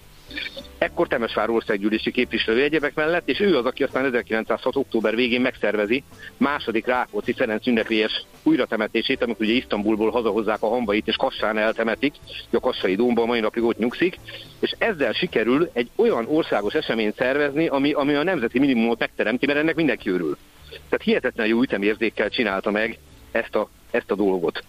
Ekkor 0.77 1.07
Temesvár 1.07 1.49
országgyűlési 1.49 2.11
képviselő 2.11 2.61
egyebek 2.61 2.93
mellett, 2.95 3.29
és 3.29 3.39
ő 3.39 3.57
az, 3.57 3.65
aki 3.65 3.83
aztán 3.83 4.05
1906. 4.05 4.75
október 4.75 5.15
végén 5.15 5.41
megszervezi 5.41 6.03
második 6.37 6.85
Rákóczi 6.85 7.33
Ferenc 7.33 7.67
ünnepélyes 7.67 8.25
újratemetését, 8.43 9.23
amikor 9.23 9.45
ugye 9.45 9.53
Isztambulból 9.53 10.11
hazahozzák 10.11 10.61
a 10.61 10.67
hambait, 10.67 11.07
és 11.07 11.15
Kassán 11.15 11.57
eltemetik, 11.57 12.13
a 12.51 12.59
Kassai 12.59 12.95
Dómban 12.95 13.27
mai 13.27 13.39
napig 13.39 13.63
ott 13.63 13.77
nyugszik, 13.77 14.19
és 14.59 14.73
ezzel 14.77 15.13
sikerül 15.13 15.69
egy 15.73 15.89
olyan 15.95 16.25
országos 16.27 16.73
eseményt 16.73 17.15
szervezni, 17.15 17.67
ami, 17.67 17.91
ami 17.91 18.13
a 18.13 18.23
nemzeti 18.23 18.59
minimumot 18.59 18.99
megteremti, 18.99 19.45
mert 19.45 19.59
ennek 19.59 19.75
mindenki 19.75 20.09
örül. 20.09 20.37
Tehát 20.69 21.03
hihetetlen 21.03 21.47
jó 21.47 21.61
ütemérzékkel 21.61 22.29
csinálta 22.29 22.71
meg 22.71 22.97
ezt 23.31 23.55
a, 23.55 23.69
ezt 23.91 24.11
a 24.11 24.15
dolgot. 24.15 24.63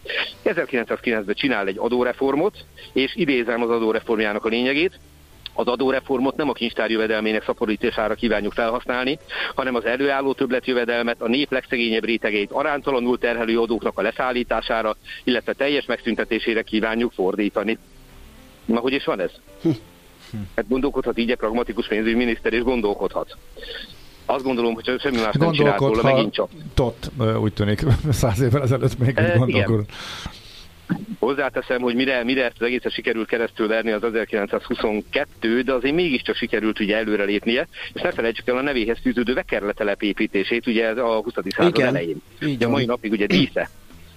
1909-ben 0.44 1.34
csinál 1.34 1.66
egy 1.66 1.78
adóreformot, 1.78 2.56
és 2.92 3.12
idézem 3.16 3.62
az 3.62 3.70
adóreformjának 3.70 4.44
a 4.44 4.48
lényegét, 4.48 4.98
az 5.52 5.66
adóreformot 5.66 6.36
nem 6.36 6.48
a 6.48 6.52
kincstár 6.52 6.90
jövedelmének 6.90 7.44
szaporítására 7.44 8.14
kívánjuk 8.14 8.52
felhasználni, 8.52 9.18
hanem 9.54 9.74
az 9.74 9.84
előálló 9.84 10.32
többletjövedelmet 10.32 11.22
a 11.22 11.28
nép 11.28 11.50
legszegényebb 11.50 12.04
rétegeit 12.04 12.50
aránytalanul 12.52 13.18
terhelő 13.18 13.60
adóknak 13.60 13.98
a 13.98 14.02
leszállítására, 14.02 14.96
illetve 15.24 15.52
teljes 15.52 15.86
megszüntetésére 15.86 16.62
kívánjuk 16.62 17.12
fordítani. 17.12 17.78
Na, 18.64 18.80
hogy 18.80 18.92
is 18.92 19.04
van 19.04 19.20
ez? 19.20 19.30
Hm. 19.62 19.70
Hát 20.56 20.68
gondolkodhat 20.68 21.18
így 21.18 21.30
egy 21.30 21.36
pragmatikus 21.36 21.86
pénzügyminiszter, 21.86 22.52
és 22.52 22.62
gondolkodhat. 22.62 23.36
Azt 24.26 24.44
gondolom, 24.44 24.74
hogy 24.74 25.00
semmi 25.00 25.20
más 25.20 25.34
nem 25.34 25.52
csinált 25.52 25.78
volna, 25.78 26.02
megint 26.02 26.32
csak. 26.32 26.48
Tot, 26.74 27.10
úgy 27.40 27.52
tűnik, 27.52 27.82
száz 28.10 28.40
évvel 28.40 28.62
ezelőtt 28.62 28.98
még 28.98 29.12
e, 29.16 29.36
gondolkodott. 29.36 29.90
Hozzáteszem, 31.26 31.80
hogy 31.80 31.94
mire, 31.94 32.24
mire 32.24 32.44
ezt 32.44 32.56
az 32.58 32.66
egészet 32.66 32.92
sikerült 32.92 33.28
keresztül 33.28 33.68
verni 33.68 33.90
az 33.90 34.04
1922, 34.04 35.62
de 35.62 35.72
azért 35.72 35.94
mégiscsak 35.94 36.34
sikerült 36.34 36.80
ugye 36.80 36.96
előrelépnie, 36.96 37.68
és 37.92 38.00
ne 38.00 38.10
felejtsük 38.10 38.48
el 38.48 38.56
a 38.56 38.62
nevéhez 38.62 38.98
fűződő 39.02 39.34
Vekerletelep 39.34 40.02
építését, 40.02 40.66
ugye 40.66 40.88
a 40.88 41.22
20. 41.22 41.32
század 41.48 41.76
Igen. 41.76 41.88
elején. 41.88 42.22
Igen. 42.40 42.68
A 42.68 42.70
mai 42.70 42.84
napig 42.84 43.10
ugye 43.10 43.26
dísze 43.26 43.68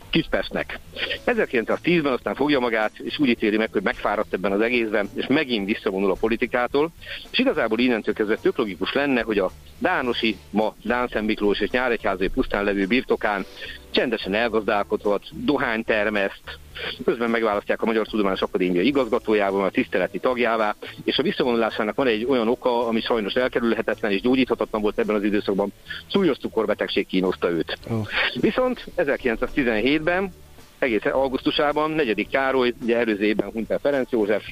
Kispestnek. 0.10 0.80
1910-ben 1.26 2.14
aztán 2.14 2.36
fogja 2.36 2.60
magát, 2.60 2.92
és 2.98 3.20
úgy 3.20 3.30
ítéli 3.30 3.58
meg, 3.58 3.70
hogy 3.72 3.84
megfáradt 3.84 4.34
ebben 4.34 4.52
az 4.52 4.62
egészben, 4.62 5.10
és 5.16 5.28
megint 5.28 5.66
visszavonul 5.66 6.12
a 6.12 6.18
politikától, 6.20 6.92
és 7.32 7.40
igazából 7.40 7.80
innentől 7.80 8.14
kezdve 8.14 8.36
tök 8.36 8.58
logikus 8.58 8.94
lenne, 8.94 9.22
hogy 9.22 9.38
a 9.38 9.52
Dánosi, 9.80 10.38
ma 10.50 10.76
Dánszem 10.84 11.26
Miklós 11.26 11.60
és 11.60 11.70
Nyáregyházai 11.70 12.28
pusztán 12.28 12.64
levő 12.64 12.86
birtokán 12.86 13.46
csendesen 13.92 14.34
elgazdálkodhat, 14.34 15.24
dohány 15.32 15.84
termeszt, 15.84 16.60
közben 17.06 17.30
megválasztják 17.30 17.82
a 17.82 17.86
Magyar 17.86 18.08
Tudományos 18.08 18.42
Akadémia 18.42 18.82
igazgatójával, 18.82 19.66
a 19.66 19.70
tiszteleti 19.70 20.20
tagjává, 20.20 20.76
és 21.04 21.18
a 21.18 21.24
visszavonulásának 21.24 21.96
van 21.96 22.08
egy 22.08 22.26
olyan 22.26 22.48
oka, 22.48 22.88
ami 22.88 23.02
sajnos 23.02 23.34
elkerülhetetlen 23.34 24.12
és 24.12 24.22
gyógyíthatatlan 24.22 24.82
volt 24.82 25.00
ebben 25.00 25.16
az 25.16 25.24
időszakban. 25.24 25.72
Súlyos 26.08 26.38
cukorbetegség 26.38 27.08
kínoszta 27.08 27.50
őt. 27.50 27.78
Oh. 27.90 28.08
Viszont 28.34 28.86
1917-ben 28.98 30.34
egész 30.80 31.06
augusztusában, 31.06 31.92
negyedik 31.92 32.30
Károly, 32.30 32.74
ugye 32.82 32.98
előző 32.98 33.24
évben 33.24 33.50
hunyt 33.52 33.72
el 33.72 33.80
Ferenc 33.80 34.12
József, 34.12 34.46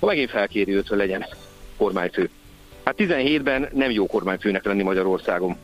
megint 0.00 0.30
felkéri 0.30 0.74
őt, 0.74 0.88
hogy 0.88 0.98
legyen 0.98 1.26
kormányfő. 1.76 2.30
Hát 2.84 2.94
17-ben 2.98 3.68
nem 3.72 3.90
jó 3.90 4.06
kormányfőnek 4.06 4.64
lenni 4.64 4.82
Magyarországon 4.82 5.56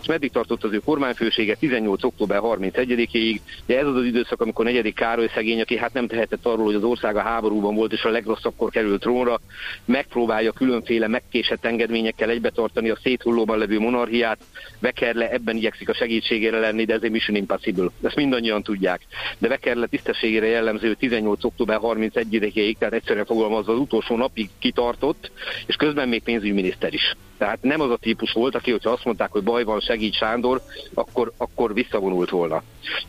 és 0.00 0.06
meddig 0.06 0.30
tartott 0.30 0.64
az 0.64 0.72
ő 0.72 0.78
kormányfősége 0.78 1.54
18. 1.54 2.04
október 2.04 2.40
31-ig. 2.42 3.40
Ugye 3.64 3.78
ez 3.78 3.86
az 3.86 3.96
az 3.96 4.04
időszak, 4.04 4.40
amikor 4.40 4.64
negyedik 4.64 4.94
Károly 4.94 5.30
szegény, 5.34 5.60
aki 5.60 5.76
hát 5.76 5.92
nem 5.92 6.06
tehetett 6.06 6.46
arról, 6.46 6.64
hogy 6.64 6.74
az 6.74 6.82
ország 6.82 7.16
a 7.16 7.20
háborúban 7.20 7.74
volt, 7.74 7.92
és 7.92 8.02
a 8.02 8.10
legrosszabbkor 8.10 8.70
került 8.70 9.00
trónra, 9.00 9.40
megpróbálja 9.84 10.52
különféle 10.52 11.08
megkésett 11.08 11.64
engedményekkel 11.64 12.30
egybetartani 12.30 12.90
a 12.90 12.98
széthullóban 13.02 13.58
levő 13.58 13.78
monarchiát, 13.78 14.38
Vekerle 14.78 15.30
ebben 15.30 15.56
igyekszik 15.56 15.88
a 15.88 15.94
segítségére 15.94 16.58
lenni, 16.58 16.84
de 16.84 16.94
ez 16.94 17.02
egy 17.02 17.10
mission 17.10 17.36
impossible. 17.36 17.90
Ezt 18.02 18.16
mindannyian 18.16 18.62
tudják. 18.62 19.00
De 19.38 19.48
Vekerle 19.48 19.86
tisztességére 19.86 20.46
jellemző 20.46 20.94
18. 20.94 21.44
október 21.44 21.78
31-ig, 21.82 22.76
tehát 22.78 22.94
egyszerűen 22.94 23.24
fogalmazva 23.24 23.72
az 23.72 23.78
utolsó 23.78 24.16
napig 24.16 24.48
kitartott, 24.58 25.30
és 25.66 25.76
közben 25.76 26.08
még 26.08 26.22
pénzügyminiszter 26.22 26.94
is. 26.94 27.14
Tehát 27.38 27.62
nem 27.62 27.80
az 27.80 27.90
a 27.90 27.96
típus 27.96 28.32
volt, 28.32 28.54
aki, 28.54 28.70
hogyha 28.70 28.90
azt 28.90 29.04
mondták, 29.04 29.30
hogy 29.30 29.42
baj 29.42 29.64
van, 29.64 29.80
segít 29.80 30.14
Sándor, 30.14 30.62
akkor, 30.94 31.32
akkor 31.36 31.74
visszavonult 31.74 32.30
volna. 32.30 32.62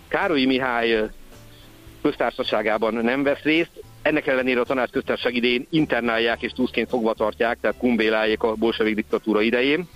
Károly 0.08 0.46
Mihály 0.46 1.10
köztársaságában 2.02 2.94
nem 2.94 3.24
vesz 3.24 3.42
részt, 3.42 3.84
ennek 4.06 4.28
ellenére 4.28 4.60
a 4.60 4.64
tanács 4.64 4.90
köztársaság 4.90 5.36
idején 5.36 5.68
internálják 5.70 6.42
és 6.42 6.52
túszként 6.52 6.90
fogva 6.90 7.14
tartják, 7.14 7.58
tehát 7.62 7.78
kumbéláljék 7.78 8.44
a 8.44 8.54
bolsevik 8.54 8.96
diktatúra 8.96 9.42
idején, 9.42 9.88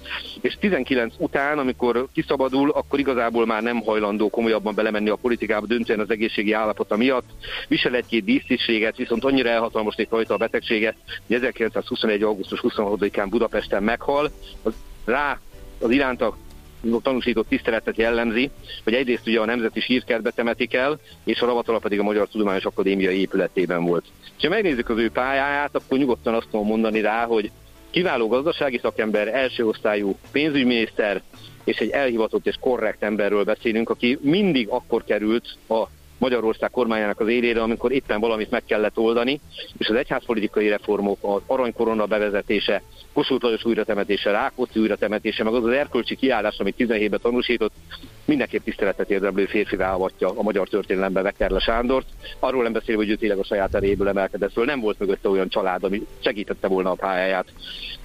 és 0.41 0.58
19 0.60 1.13
után, 1.17 1.58
amikor 1.58 2.08
kiszabadul, 2.13 2.69
akkor 2.69 3.00
igazából 3.00 3.45
már 3.45 3.62
nem 3.62 3.82
hajlandó 3.82 4.30
komolyabban 4.30 4.76
belemenni 4.76 5.10
a 5.10 5.15
politikába, 5.15 5.65
döntően 5.65 6.00
az 6.00 6.10
egészségi 6.10 6.52
állapota 6.52 6.98
miatt. 6.98 7.30
Visel 7.67 7.95
egy-két 7.95 8.24
dísztisztséget, 8.24 8.98
viszont 8.98 9.24
annyira 9.24 9.50
elhatalmasít 9.50 10.10
rajta 10.10 10.34
a 10.34 10.38
betegsége, 10.38 10.95
hogy 11.28 11.36
1921. 11.36 12.24
augusztus 12.24 12.60
26-án 12.63 13.28
Budapesten 13.30 13.84
meghal, 13.84 14.32
az 14.63 14.74
rá 15.06 15.39
az 15.80 15.89
iránta 15.89 16.38
tanúsított 17.01 17.47
tiszteletet 17.47 17.97
jellemzi, 17.97 18.49
hogy 18.83 18.93
egyrészt 18.93 19.27
ugye 19.27 19.39
a 19.39 19.45
Nemzeti 19.45 19.79
Sírkertbe 19.79 20.29
temetik 20.29 20.73
el, 20.73 20.99
és 21.23 21.41
a 21.41 21.45
ravatala 21.45 21.79
pedig 21.79 21.99
a 21.99 22.03
Magyar 22.03 22.27
Tudományos 22.27 22.65
Akadémia 22.65 23.11
épületében 23.11 23.83
volt. 23.83 24.05
És 24.37 24.43
ha 24.43 24.49
megnézzük 24.49 24.89
az 24.89 24.97
ő 24.97 25.11
pályáját, 25.11 25.75
akkor 25.75 25.97
nyugodtan 25.97 26.33
azt 26.33 26.47
tudom 26.51 26.67
mondani 26.67 27.01
rá, 27.01 27.25
hogy 27.25 27.51
kiváló 27.89 28.27
gazdasági 28.27 28.79
szakember, 28.81 29.27
első 29.27 29.67
osztályú 29.67 30.17
pénzügyminiszter, 30.31 31.21
és 31.63 31.77
egy 31.77 31.89
elhivatott 31.89 32.47
és 32.47 32.55
korrekt 32.59 33.03
emberről 33.03 33.43
beszélünk, 33.43 33.89
aki 33.89 34.17
mindig 34.21 34.67
akkor 34.67 35.03
került 35.03 35.57
a 35.69 35.87
Magyarország 36.19 36.69
kormányának 36.69 37.19
az 37.19 37.27
élére, 37.27 37.62
amikor 37.62 37.91
éppen 37.91 38.19
valamit 38.19 38.51
meg 38.51 38.63
kellett 38.65 38.97
oldani, 38.97 39.39
és 39.77 39.88
az 39.88 39.95
egyházpolitikai 39.95 40.67
reformok, 40.67 41.17
az 41.21 41.41
aranykorona 41.45 42.05
bevezetése, 42.05 42.82
Kossuth 43.13 43.43
Lajos 43.43 43.65
újratemetése, 43.65 44.32
Rákóczi 44.32 44.79
újratemetése, 44.79 45.43
meg 45.43 45.53
az 45.53 45.65
az 45.65 45.71
erkölcsi 45.71 46.15
kiállás, 46.15 46.58
amit 46.60 46.75
17-ben 46.77 47.19
tanúsított, 47.21 47.73
mindenképp 48.25 48.63
tiszteletet 48.63 49.12
érdemlő 49.12 49.45
férfi 49.45 49.75
avatja 49.75 50.29
a 50.36 50.41
magyar 50.41 50.67
történelembe 50.67 51.21
Vekerle 51.21 51.60
Sándort. 51.60 52.08
Arról 52.39 52.63
nem 52.63 52.71
beszélve, 52.71 53.01
hogy 53.01 53.12
ő 53.12 53.15
tényleg 53.15 53.38
a 53.38 53.43
saját 53.43 53.75
erejéből 53.75 54.08
emelkedett 54.08 54.51
föl, 54.51 54.65
nem 54.65 54.79
volt 54.79 54.99
mögötte 54.99 55.29
olyan 55.29 55.49
család, 55.49 55.84
ami 55.84 56.01
segítette 56.19 56.67
volna 56.67 56.91
a 56.91 56.95
pályáját. 56.95 57.53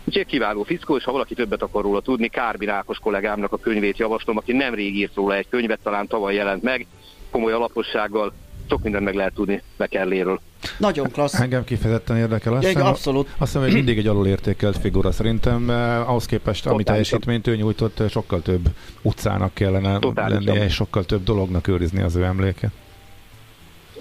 Úgyhogy 0.05 0.27
kiváló 0.27 0.63
fiszkó, 0.63 0.97
és 0.97 1.05
ha 1.05 1.13
valaki 1.13 1.35
többet 1.35 1.63
akar 1.63 1.83
róla 1.83 2.01
tudni, 2.01 2.29
Kárbi 2.29 2.65
Rákos 2.65 2.99
kollégámnak 2.99 3.53
a 3.53 3.59
könyvét 3.59 3.99
javaslom, 3.99 4.37
aki 4.37 4.53
nemrég 4.53 4.97
írt 4.97 5.15
róla 5.15 5.35
egy 5.35 5.49
könyvet, 5.49 5.81
talán 5.83 6.07
tavaly 6.07 6.35
jelent 6.35 6.63
meg, 6.63 6.87
komoly 7.35 7.53
alapossággal 7.53 8.33
sok 8.69 8.83
mindent 8.83 9.05
meg 9.05 9.15
lehet 9.15 9.35
tudni 9.35 9.63
Bekerléről. 9.77 10.41
Nagyon 10.79 11.11
klassz. 11.11 11.41
Engem 11.41 11.65
kifejezetten 11.65 12.17
érdekel. 12.17 12.53
Azt 12.53 12.67
hiszem, 12.67 12.87
abszolút. 12.87 13.27
Azt 13.27 13.39
hiszem, 13.39 13.63
hogy 13.63 13.73
mindig 13.73 13.99
egy 13.99 14.07
alulértékelt 14.07 14.79
figura. 14.79 15.13
Szerintem 15.13 15.71
eh, 15.71 16.09
ahhoz 16.09 16.27
képest, 16.27 16.67
ami 16.67 16.77
Totálisan. 16.77 16.85
teljesítményt 16.85 17.47
ő 17.47 17.57
nyújtott, 17.57 18.01
eh, 18.01 18.09
sokkal 18.09 18.43
több 18.43 18.69
utcának 19.03 19.55
kellene 19.55 19.99
Totálisan. 19.99 20.45
lennie, 20.45 20.65
és 20.65 20.75
sokkal 20.75 21.05
több 21.05 21.25
dolognak 21.25 21.69
őrizni 21.69 22.03
az 22.03 22.17
ő 22.17 22.25
emléke. 22.25 22.71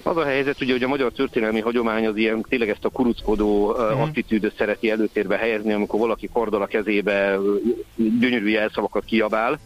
Az 0.04 0.18
a 0.18 0.24
helyzet, 0.24 0.62
ugye, 0.62 0.72
hogy 0.72 0.84
a 0.84 0.88
magyar 0.88 1.12
történelmi 1.12 1.60
hagyomány 1.60 2.08
az 2.08 2.18
ilyen 2.18 2.46
tényleg 2.50 2.70
ezt 2.70 2.86
a 2.86 2.90
kuruckodó 2.90 3.72
uh, 3.72 4.02
attitűdöt 4.02 4.56
szereti 4.58 4.90
előtérbe 4.90 5.38
helyezni, 5.38 5.74
amikor 5.74 6.00
valaki 6.00 6.30
kardal 6.34 6.62
a 6.62 6.66
kezébe 6.66 7.40
gyönyörű 7.96 8.48
jelszavakat 8.50 9.06
kiabál, 9.06 9.60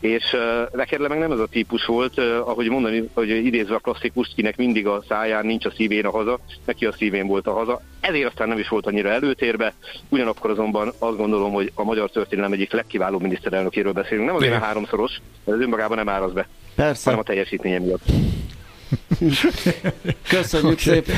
és 0.00 0.36
Vekerle 0.72 1.08
meg 1.08 1.18
nem 1.18 1.32
ez 1.32 1.38
a 1.38 1.46
típus 1.46 1.84
volt, 1.84 2.18
ahogy 2.18 2.68
mondani, 2.68 3.08
hogy 3.14 3.28
idézve 3.28 3.74
a 3.74 3.78
klasszikust, 3.78 4.34
kinek 4.34 4.56
mindig 4.56 4.86
a 4.86 5.02
száján 5.08 5.46
nincs 5.46 5.64
a 5.64 5.70
szívén 5.70 6.06
a 6.06 6.10
haza, 6.10 6.38
neki 6.64 6.86
a 6.86 6.92
szívén 6.92 7.26
volt 7.26 7.46
a 7.46 7.52
haza, 7.52 7.80
ezért 8.00 8.28
aztán 8.28 8.48
nem 8.48 8.58
is 8.58 8.68
volt 8.68 8.86
annyira 8.86 9.08
előtérbe, 9.08 9.74
ugyanakkor 10.08 10.50
azonban 10.50 10.92
azt 10.98 11.16
gondolom, 11.16 11.52
hogy 11.52 11.72
a 11.74 11.84
magyar 11.84 12.10
történelem 12.10 12.52
egyik 12.52 12.72
legkiválóbb 12.72 13.22
miniszterelnökéről 13.22 13.92
beszélünk, 13.92 14.26
nem 14.26 14.36
azért 14.36 14.54
a 14.54 14.64
háromszoros, 14.64 15.20
ez 15.44 15.60
önmagában 15.60 15.96
nem 15.96 16.08
áraz 16.08 16.32
be, 16.32 16.48
Persze. 16.74 17.04
hanem 17.04 17.20
a 17.20 17.28
teljesítménye 17.28 17.78
miatt. 17.78 18.02
Köszönjük 20.28 20.78
szépen. 20.78 21.16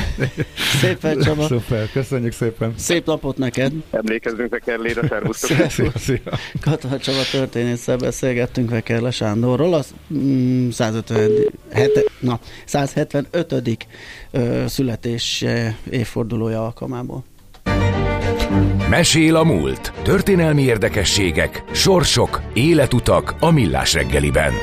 Szépen 0.79 1.19
Csaba. 1.19 1.47
Szuper, 1.47 1.91
köszönjük 1.91 2.33
szépen. 2.33 2.73
Szép 2.77 3.05
napot 3.05 3.37
neked. 3.37 3.71
Emlékezzünk 3.91 4.49
Vekerlére, 4.49 5.07
szervusztok! 5.07 5.69
Szia, 5.69 5.91
szia. 5.95 6.19
Katona 6.61 6.97
Csaba 6.97 7.21
történésszel 7.31 7.97
beszélgettünk 7.97 8.69
Vekerle 8.69 9.11
Sándorról, 9.11 9.73
az 9.73 9.93
mm, 10.13 10.69
157, 10.69 11.51
hete, 11.73 12.01
na, 12.19 12.39
175. 12.65 13.87
Ö, 14.31 14.63
születés 14.67 15.45
évfordulója 15.89 16.63
alkalmából. 16.63 17.23
Mesél 18.89 19.35
a 19.35 19.43
múlt. 19.43 19.93
Történelmi 20.03 20.61
érdekességek, 20.61 21.63
sorsok, 21.71 22.41
életutak 22.53 23.35
a 23.39 23.51
millás 23.51 23.93
reggeliben. 23.93 24.53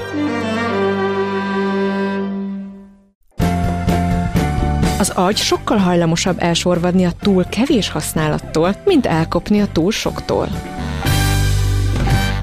Az 4.98 5.10
agy 5.10 5.36
sokkal 5.36 5.76
hajlamosabb 5.76 6.36
elsorvadni 6.38 7.04
a 7.04 7.12
túl 7.20 7.44
kevés 7.44 7.88
használattól, 7.88 8.76
mint 8.84 9.06
elkopni 9.06 9.60
a 9.60 9.66
túl 9.72 9.92
soktól. 9.92 10.48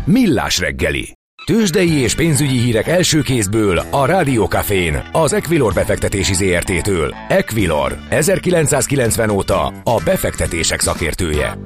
Millás 0.05 0.59
reggeli. 0.59 1.13
Tőzsdei 1.45 1.91
és 1.91 2.15
pénzügyi 2.15 2.57
hírek 2.57 2.87
első 2.87 3.21
kézből 3.21 3.77
a 3.89 4.05
Rádiókafén, 4.05 5.03
az 5.11 5.33
Equilor 5.33 5.73
befektetési 5.73 6.33
ZRT-től. 6.33 7.15
Equilor, 7.27 7.97
1990 8.09 9.29
óta 9.29 9.65
a 9.83 10.01
befektetések 10.05 10.79
szakértője. 10.79 11.57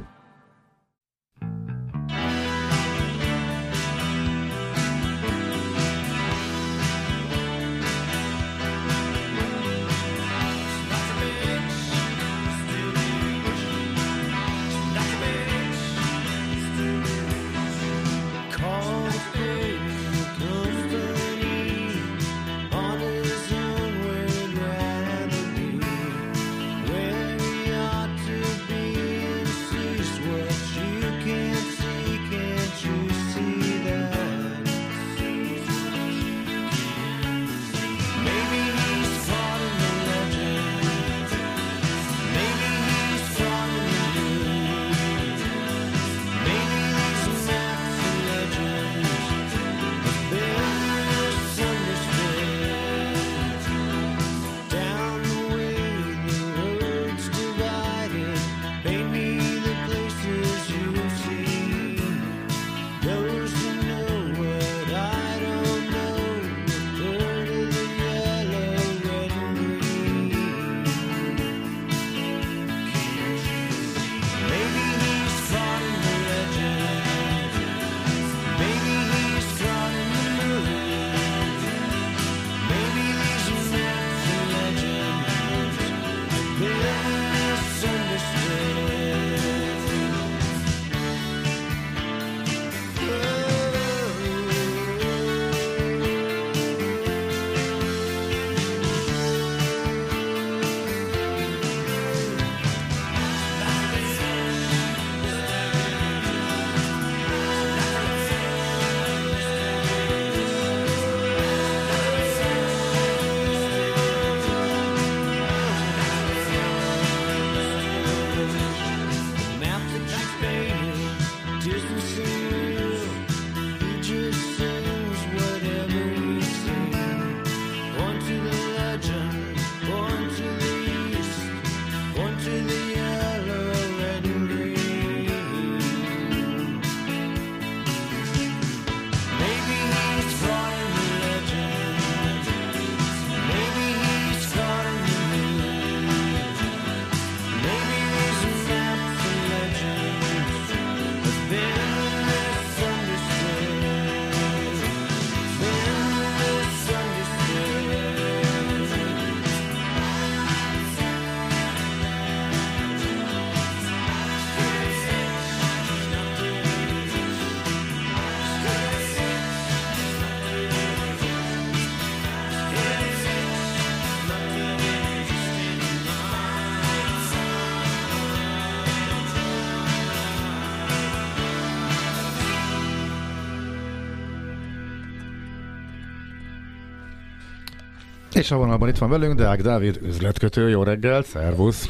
És 188.37 188.51
a 188.51 188.57
vonalban 188.57 188.89
itt 188.89 188.97
van 188.97 189.09
velünk 189.09 189.35
Deák 189.35 189.61
Dávid, 189.61 189.99
üzletkötő. 190.03 190.69
Jó 190.69 190.83
reggelt, 190.83 191.25
szervusz! 191.25 191.87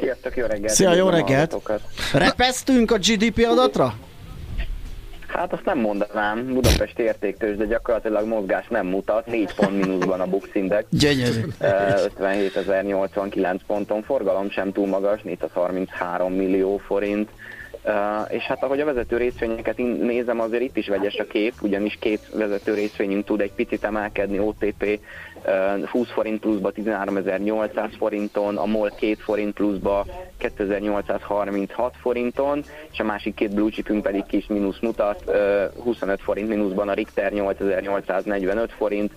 Sziasztok, 0.00 0.36
jó 0.36 0.46
reggelt! 0.46 0.72
Szia, 0.72 0.94
jó 0.94 1.08
reggelt! 1.08 1.56
Repesztünk 2.12 2.90
a 2.90 2.96
GDP 2.96 3.46
adatra? 3.50 3.94
Hát 5.26 5.52
azt 5.52 5.64
nem 5.64 5.78
mondanám, 5.78 6.46
Budapest 6.52 6.98
értéktős, 6.98 7.56
de 7.56 7.64
gyakorlatilag 7.64 8.26
mozgás 8.26 8.66
nem 8.68 8.86
mutat, 8.86 9.26
4 9.26 9.54
pont 9.54 9.84
mínuszban 9.84 10.20
a 10.20 10.26
Bux 10.26 10.48
Index. 10.52 10.84
Gyönyörű. 10.90 11.40
57.089 11.60 13.58
ponton, 13.66 14.02
forgalom 14.02 14.50
sem 14.50 14.72
túl 14.72 14.86
magas, 14.86 15.22
433 15.22 16.32
millió 16.32 16.76
forint. 16.76 17.28
És 18.28 18.42
hát 18.42 18.62
ahogy 18.62 18.80
a 18.80 18.84
vezető 18.84 19.16
részvényeket 19.16 19.76
nézem, 19.76 20.40
azért 20.40 20.62
itt 20.62 20.76
is 20.76 20.88
vegyes 20.88 21.16
a 21.16 21.24
kép, 21.24 21.54
ugyanis 21.60 21.96
két 22.00 22.28
vezető 22.34 22.74
részvényünk 22.74 23.24
tud 23.24 23.40
egy 23.40 23.52
picit 23.52 23.84
emelkedni, 23.84 24.38
OTP 24.38 25.00
20 25.90 26.10
forint 26.10 26.40
pluszba 26.40 26.72
13.800 26.76 27.90
forinton, 27.98 28.56
a 28.56 28.66
MOL 28.66 28.88
2 28.88 29.14
forint 29.14 29.54
pluszba 29.54 30.06
2836 30.38 31.94
forinton, 32.00 32.64
és 32.92 32.98
a 32.98 33.04
másik 33.04 33.34
két 33.34 33.54
blue 33.54 33.70
chipünk 33.70 34.02
pedig 34.02 34.24
kis 34.26 34.46
mínusz 34.46 34.80
mutat, 34.80 35.30
25 35.82 36.20
forint 36.20 36.48
mínuszban 36.48 36.88
a 36.88 36.94
Richter 36.94 37.32
8845 37.32 38.72
forint, 38.72 39.12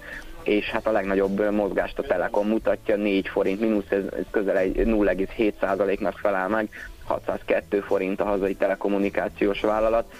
és 0.47 0.69
hát 0.69 0.87
a 0.87 0.91
legnagyobb 0.91 1.51
mozgást 1.51 1.99
a 1.99 2.03
Telekom 2.03 2.47
mutatja, 2.47 2.95
4 2.95 3.27
forint 3.27 3.59
mínusz, 3.59 3.91
ez 3.91 4.03
közel 4.31 4.57
egy 4.57 4.75
0,7%-nak 4.75 6.17
felel 6.17 6.47
meg, 6.47 6.69
602 7.03 7.79
forint 7.79 8.21
a 8.21 8.25
hazai 8.25 8.55
telekommunikációs 8.55 9.61
vállalat. 9.61 10.13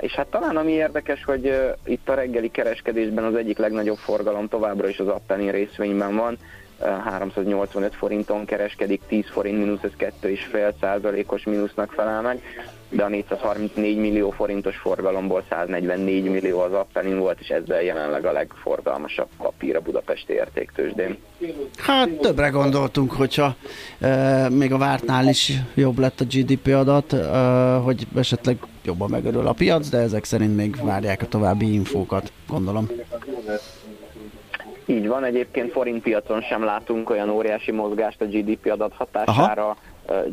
És 0.00 0.14
hát 0.14 0.26
talán 0.26 0.56
ami 0.56 0.72
érdekes, 0.72 1.24
hogy 1.24 1.74
itt 1.84 2.08
a 2.08 2.14
reggeli 2.14 2.50
kereskedésben 2.50 3.24
az 3.24 3.34
egyik 3.34 3.58
legnagyobb 3.58 3.96
forgalom 3.96 4.48
továbbra 4.48 4.88
is 4.88 4.98
az 4.98 5.08
Appenin 5.08 5.50
részvényben 5.50 6.16
van, 6.16 6.38
385 7.04 7.94
forinton 7.94 8.44
kereskedik, 8.44 9.02
10 9.06 9.24
forint 9.30 9.58
mínusz, 9.58 9.82
ez 9.82 10.10
2,5 10.22 10.72
százalékos 10.80 11.44
mínusznak 11.44 11.92
felel 11.92 12.22
meg, 12.22 12.42
de 12.88 13.02
a 13.02 13.08
434 13.08 13.96
millió 13.96 14.30
forintos 14.30 14.76
forgalomból 14.76 15.44
144 15.48 16.24
millió 16.24 16.60
az 16.60 16.72
Appenin 16.72 17.18
volt, 17.18 17.40
és 17.40 17.48
ezzel 17.48 17.82
jelenleg 17.82 18.24
a 18.24 18.32
legforgalmasabb 18.32 19.28
papír 19.38 19.76
a 19.76 19.80
budapesti 19.80 20.32
értéktősdén. 20.32 21.16
Hát 21.76 22.10
többre 22.10 22.48
gondoltunk, 22.48 23.12
hogyha 23.12 23.54
e, 24.00 24.48
még 24.48 24.72
a 24.72 24.78
vártnál 24.78 25.28
is 25.28 25.52
jobb 25.74 25.98
lett 25.98 26.20
a 26.20 26.24
GDP 26.24 26.66
adat, 26.66 27.12
e, 27.12 27.26
hogy 27.74 28.06
esetleg 28.16 28.56
jobban 28.84 29.10
megörül 29.10 29.46
a 29.46 29.52
piac, 29.52 29.88
de 29.88 29.98
ezek 29.98 30.24
szerint 30.24 30.56
még 30.56 30.76
várják 30.84 31.22
a 31.22 31.26
további 31.26 31.72
infókat, 31.72 32.32
gondolom. 32.48 32.90
Így 34.88 35.06
van, 35.06 35.24
egyébként 35.24 35.72
forintpiacon 35.72 36.42
sem 36.42 36.64
látunk 36.64 37.10
olyan 37.10 37.30
óriási 37.30 37.70
mozgást 37.70 38.20
a 38.20 38.24
GDP 38.24 38.70
adat 38.70 38.92
hatására. 38.92 39.62
Aha 39.62 39.76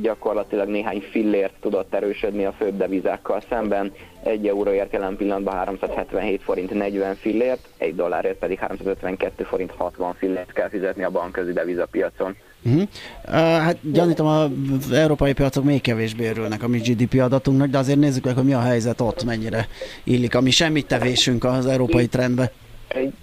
gyakorlatilag 0.02 0.68
néhány 0.68 1.04
fillért 1.12 1.54
tudott 1.62 1.94
erősödni 1.94 2.46
a 2.46 2.52
főbb 2.52 2.78
devizákkal 2.78 3.42
szemben. 3.50 3.92
Egy 4.24 4.48
euróért 4.48 4.92
jelen 4.92 5.16
pillanatban 5.16 5.56
377 5.56 6.42
forint 6.42 6.74
40 6.74 7.16
fillért, 7.16 7.68
egy 7.78 7.96
dollárért 7.96 8.38
pedig 8.38 8.58
352 8.60 9.44
forint 9.44 9.72
60 9.72 10.14
fillért 10.14 10.54
kell 10.54 10.70
fizetni 10.70 11.04
a 11.04 11.10
bankközi 11.10 11.54
devizapiacon. 11.54 12.36
Uh-huh. 12.66 12.82
Uh, 13.26 13.34
hát 13.34 13.78
gyanítom, 13.92 14.28
az 14.28 14.92
európai 14.92 15.34
piacok 15.34 15.64
még 15.64 15.82
kevésbé 15.82 16.28
örülnek 16.30 16.64
a 16.64 16.68
mi 16.68 16.78
GDP 16.80 17.22
adatunknak, 17.22 17.70
de 17.70 17.78
azért 17.78 18.00
nézzük 18.00 18.24
meg, 18.26 18.36
hogy 18.36 18.44
mi 18.44 18.54
a 18.54 18.62
helyzet 18.62 19.02
ott, 19.02 19.24
mennyire 19.24 19.68
illik, 20.04 20.36
ami 20.36 20.50
semmit 20.50 20.88
tevésünk 20.88 21.44
az 21.44 21.66
európai 21.66 22.08
trendbe. 22.08 22.52
Egy 22.88 23.14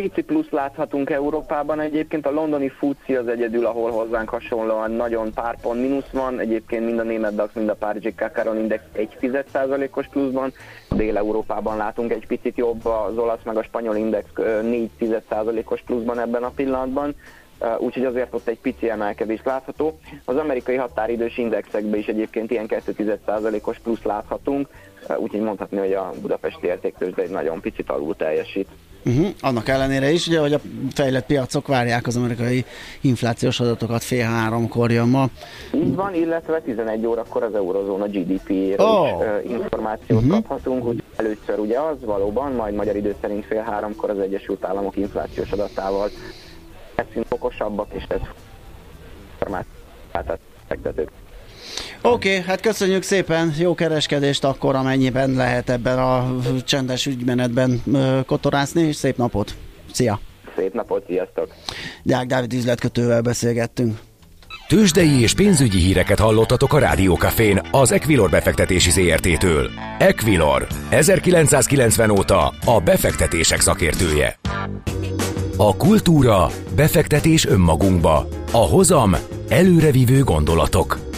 pici 0.00 0.22
plusz 0.22 0.50
láthatunk 0.50 1.10
Európában. 1.10 1.80
Egyébként, 1.80 2.26
a 2.26 2.30
londoni 2.30 2.68
FUCI 2.68 3.16
az 3.16 3.28
egyedül, 3.28 3.66
ahol 3.66 3.90
hozzánk 3.90 4.28
hasonlóan 4.28 4.90
nagyon 4.90 5.32
pár 5.32 5.60
pont 5.60 5.80
mínusz 5.80 6.10
van, 6.12 6.38
egyébként 6.38 6.84
mind 6.84 6.98
a 6.98 7.02
német 7.02 7.34
DAX, 7.34 7.54
mind 7.54 7.68
a 7.68 7.74
Párizsi 7.74 8.14
Kakaron 8.14 8.58
Index 8.58 8.82
1,1%-os 8.96 10.06
pluszban, 10.06 10.52
Dél-Európában 10.90 11.76
látunk 11.76 12.12
egy 12.12 12.26
picit 12.26 12.56
jobb, 12.56 12.86
az 12.86 13.18
olasz 13.18 13.42
meg 13.44 13.56
a 13.56 13.62
spanyol 13.62 13.96
index 13.96 14.28
4,1%-os 14.36 15.82
pluszban 15.82 16.18
ebben 16.18 16.42
a 16.42 16.50
pillanatban, 16.50 17.14
úgyhogy 17.78 18.04
azért 18.04 18.34
ott 18.34 18.48
egy 18.48 18.60
pici 18.60 18.90
emelkedés 18.90 19.40
látható. 19.44 19.98
Az 20.24 20.36
amerikai 20.36 20.76
határidős 20.76 21.38
indexekben 21.38 21.98
is 21.98 22.06
egyébként 22.06 22.50
ilyen 22.50 22.66
2,1%-os 22.68 23.78
plusz 23.78 24.02
láthatunk, 24.02 24.68
úgyhogy 25.16 25.40
mondhatni, 25.40 25.78
hogy 25.78 25.92
a 25.92 26.12
budapesti 26.20 26.66
értéktősde 26.66 27.22
egy 27.22 27.30
nagyon 27.30 27.60
picit 27.60 27.90
alul 27.90 28.16
teljesít. 28.16 28.68
Uh-huh. 29.04 29.28
Annak 29.40 29.68
ellenére 29.68 30.10
is, 30.10 30.26
ugye, 30.26 30.40
hogy 30.40 30.52
a 30.52 30.60
fejlett 30.92 31.26
piacok 31.26 31.66
várják 31.66 32.06
az 32.06 32.16
amerikai 32.16 32.64
inflációs 33.00 33.60
adatokat 33.60 34.02
fél 34.02 34.24
háromkor 34.24 34.90
jön 34.90 35.08
ma. 35.08 35.28
Így 35.74 35.94
van, 35.94 36.14
illetve 36.14 36.60
11 36.60 37.06
órakor 37.06 37.42
az 37.42 37.54
eurozóna 37.54 38.06
GDP-éről 38.06 38.86
oh. 38.86 39.24
is 39.44 39.50
információt 39.50 40.22
uh-huh. 40.22 40.32
kaphatunk, 40.32 40.84
hogy 40.84 41.02
először 41.16 41.58
ugye 41.58 41.78
az 41.78 41.96
valóban, 42.04 42.52
majd 42.52 42.74
magyar 42.74 42.96
idő 42.96 43.14
szerint 43.20 43.44
fél 43.44 43.62
háromkor 43.62 44.10
az 44.10 44.18
Egyesült 44.18 44.64
Államok 44.64 44.96
inflációs 44.96 45.50
adatával 45.50 46.10
leszünk 46.96 47.26
okosabbak, 47.28 47.86
és 47.92 48.04
ez 48.08 48.20
információt 49.32 49.78
Oké, 52.02 52.28
okay, 52.28 52.46
hát 52.46 52.60
köszönjük 52.60 53.02
szépen, 53.02 53.54
jó 53.58 53.74
kereskedést 53.74 54.44
akkor, 54.44 54.74
amennyiben 54.74 55.30
lehet 55.30 55.70
ebben 55.70 55.98
a 55.98 56.36
csendes 56.64 57.06
ügymenetben 57.06 57.82
kotorászni, 58.26 58.82
és 58.82 58.96
szép 58.96 59.16
napot. 59.16 59.54
Szia! 59.92 60.20
Szép 60.56 60.74
napot, 60.74 61.04
sziasztok! 61.06 61.54
Deák 62.02 62.26
Dávid 62.26 62.52
üzletkötővel 62.52 63.20
beszélgettünk. 63.20 63.98
Tőzsdei 64.68 65.20
és 65.20 65.34
pénzügyi 65.34 65.78
híreket 65.78 66.18
hallottatok 66.18 66.72
a 66.72 66.78
Rádiókafén 66.78 67.60
az 67.70 67.92
Equilor 67.92 68.30
befektetési 68.30 68.90
ZRT-től. 68.90 69.70
Equilor, 69.98 70.66
1990 70.90 72.10
óta 72.10 72.52
a 72.64 72.80
befektetések 72.84 73.60
szakértője. 73.60 74.38
A 75.56 75.76
kultúra, 75.76 76.50
befektetés 76.76 77.46
önmagunkba, 77.46 78.28
a 78.52 78.66
hozam, 78.66 79.16
előrevívő 79.48 80.22
gondolatok. 80.22 81.07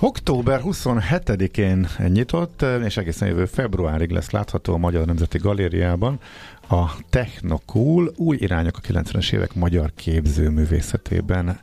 Október 0.00 0.60
27-én 0.64 1.88
nyitott, 2.08 2.64
és 2.84 2.96
egészen 2.96 3.28
jövő 3.28 3.44
februárig 3.44 4.10
lesz 4.10 4.30
látható 4.30 4.74
a 4.74 4.78
Magyar 4.78 5.06
Nemzeti 5.06 5.38
Galériában 5.38 6.20
a 6.68 6.84
Technocool 7.10 8.12
új 8.16 8.36
irányok 8.40 8.76
a 8.76 8.80
90-es 8.80 9.32
évek 9.32 9.54
magyar 9.54 9.92
képzőművészetében 9.94 11.58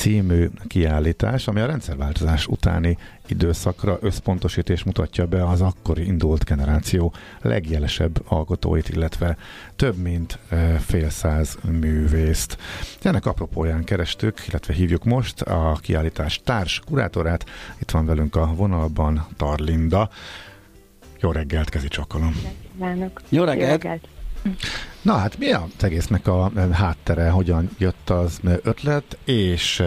című 0.00 0.48
kiállítás, 0.66 1.48
ami 1.48 1.60
a 1.60 1.66
rendszerváltozás 1.66 2.46
utáni 2.46 2.98
időszakra 3.26 3.98
összpontosít 4.00 4.68
és 4.70 4.84
mutatja 4.84 5.26
be 5.26 5.48
az 5.48 5.60
akkor 5.60 5.98
indult 5.98 6.44
generáció 6.44 7.12
legjelesebb 7.40 8.22
alkotóit, 8.28 8.88
illetve 8.88 9.36
több 9.76 9.96
mint 9.96 10.38
fél 10.78 11.10
száz 11.10 11.58
művészt. 11.80 12.58
Ennek 13.02 13.26
apropóján 13.26 13.84
kerestük, 13.84 14.46
illetve 14.48 14.74
hívjuk 14.74 15.04
most 15.04 15.40
a 15.40 15.78
kiállítás 15.80 16.40
társ 16.44 16.82
kurátorát. 16.86 17.46
Itt 17.80 17.90
van 17.90 18.06
velünk 18.06 18.36
a 18.36 18.54
vonalban 18.54 19.26
Tarlinda. 19.36 20.10
Jó 21.20 21.32
reggelt, 21.32 21.68
kezi 21.68 21.88
csakalom. 21.88 22.34
Jó 22.78 22.84
reggelt. 22.86 23.22
Jó 23.28 23.44
reggelt. 23.44 24.19
Na 25.02 25.16
hát 25.16 25.38
mi 25.38 25.52
az 25.52 25.62
egésznek 25.80 26.26
a 26.26 26.50
háttere, 26.72 27.30
hogyan 27.30 27.70
jött 27.78 28.10
az 28.10 28.40
ötlet, 28.62 29.18
és 29.24 29.82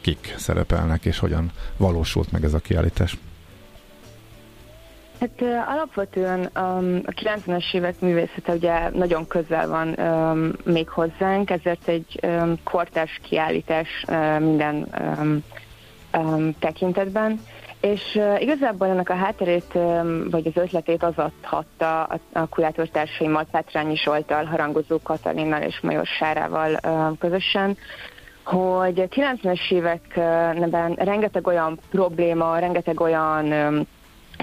kik 0.00 0.34
szerepelnek, 0.36 1.04
és 1.04 1.18
hogyan 1.18 1.50
valósult 1.76 2.32
meg 2.32 2.44
ez 2.44 2.54
a 2.54 2.58
kiállítás? 2.58 3.16
Hát 5.20 5.42
alapvetően 5.66 6.40
um, 6.40 7.00
a 7.04 7.10
90-es 7.10 7.74
évek 7.74 8.00
művészete 8.00 8.52
ugye 8.52 8.90
nagyon 8.90 9.26
közel 9.26 9.68
van 9.68 9.88
um, 9.88 10.52
még 10.64 10.88
hozzánk, 10.88 11.50
ezért 11.50 11.88
egy 11.88 12.20
um, 12.22 12.58
kortárs 12.64 13.20
kiállítás 13.22 13.88
uh, 14.08 14.40
minden 14.40 14.88
um, 15.00 15.44
um, 16.22 16.54
tekintetben. 16.58 17.40
És 17.80 18.20
igazából 18.38 18.86
ennek 18.86 19.10
a 19.10 19.14
hátterét, 19.14 19.78
vagy 20.30 20.46
az 20.46 20.62
ötletét 20.62 21.02
az 21.02 21.12
adhatta 21.16 22.02
a, 22.02 22.18
a 22.32 22.46
kurátortársaimmal, 22.46 23.46
Petrányi 23.50 23.96
Zsoltal, 23.96 24.44
Harangozó 24.44 24.98
Katalinnal 25.02 25.62
és 25.62 25.80
Major 25.80 26.06
Sárával 26.06 26.80
közösen, 27.18 27.76
hogy 28.44 29.08
90-es 29.10 29.70
években 29.70 30.94
rengeteg 30.94 31.46
olyan 31.46 31.78
probléma, 31.90 32.58
rengeteg 32.58 33.00
olyan 33.00 33.46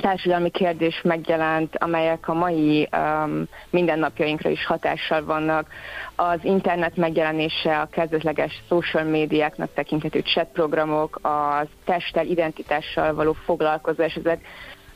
társadalmi 0.01 0.49
kérdés 0.49 1.01
megjelent, 1.03 1.75
amelyek 1.77 2.27
a 2.27 2.33
mai 2.33 2.89
um, 2.97 3.47
mindennapjainkra 3.69 4.49
is 4.49 4.65
hatással 4.65 5.25
vannak. 5.25 5.67
Az 6.15 6.39
internet 6.41 6.95
megjelenése, 6.95 7.79
a 7.79 7.89
kezdetleges 7.91 8.63
social 8.67 9.03
médiáknak 9.03 9.73
tekinthető 9.73 10.19
chat 10.19 10.47
programok, 10.53 11.19
az 11.21 11.67
testtel, 11.85 12.25
identitással 12.25 13.13
való 13.13 13.33
foglalkozás, 13.33 14.15
ezek 14.15 14.41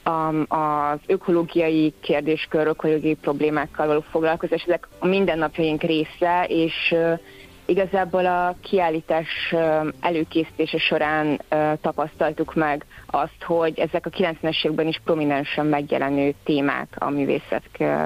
um, 0.05 0.45
az 0.47 0.99
ökológiai 1.07 1.93
kérdéskör, 2.01 2.67
ökológiai 2.67 3.15
problémákkal 3.15 3.87
való 3.87 4.03
foglalkozás, 4.11 4.63
ezek 4.63 4.87
a 4.99 5.05
mindennapjaink 5.07 5.81
része, 5.81 6.45
és 6.47 6.91
uh, 6.91 7.19
igazából 7.69 8.25
a 8.25 8.55
kiállítás 8.61 9.53
előkészítése 9.99 10.77
során 10.77 11.41
tapasztaltuk 11.81 12.55
meg 12.55 12.85
azt, 13.05 13.43
hogy 13.45 13.79
ezek 13.79 14.05
a 14.05 14.09
90-es 14.09 14.65
években 14.65 14.87
is 14.87 15.01
prominensen 15.03 15.65
megjelenő 15.65 16.33
témák 16.43 16.95
a 16.99 17.09
művészet 17.09 17.63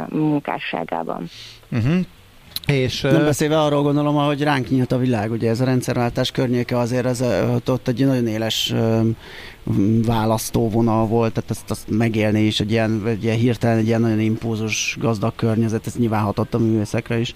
munkásságában. 0.10 1.30
Uh-huh. 1.72 2.00
És, 2.66 3.02
Nem 3.02 3.24
beszélve 3.24 3.62
arról 3.62 3.82
gondolom, 3.82 4.16
hogy 4.16 4.44
ránk 4.44 4.70
nyílt 4.70 4.92
a 4.92 4.98
világ, 4.98 5.32
ugye 5.32 5.50
ez 5.50 5.62
a 5.62 5.66
rendszerváltás 5.66 6.32
környéke 6.32 6.78
azért 6.78 7.06
ez, 7.06 7.24
ott 7.68 7.88
egy 7.88 8.06
nagyon 8.06 8.28
éles 8.28 8.74
választóvonal 10.06 11.06
volt, 11.08 11.34
tehát 11.34 11.50
ezt 11.50 11.72
azt 11.72 11.90
megélni 11.90 12.42
is, 12.42 12.60
egy 12.60 12.72
ilyen, 12.72 13.02
egy 13.08 13.24
ilyen 13.24 13.38
hirtelen 13.38 13.78
egy 13.78 13.88
ilyen 13.88 14.02
nagyon 14.02 14.20
impulzus 14.20 14.98
gazdag 15.00 15.36
környezet, 15.36 15.88
ez 15.88 15.96
nyilván 15.96 16.24
hatott 16.24 16.54
a 16.54 16.58
művészekre 16.58 17.20
is. 17.20 17.36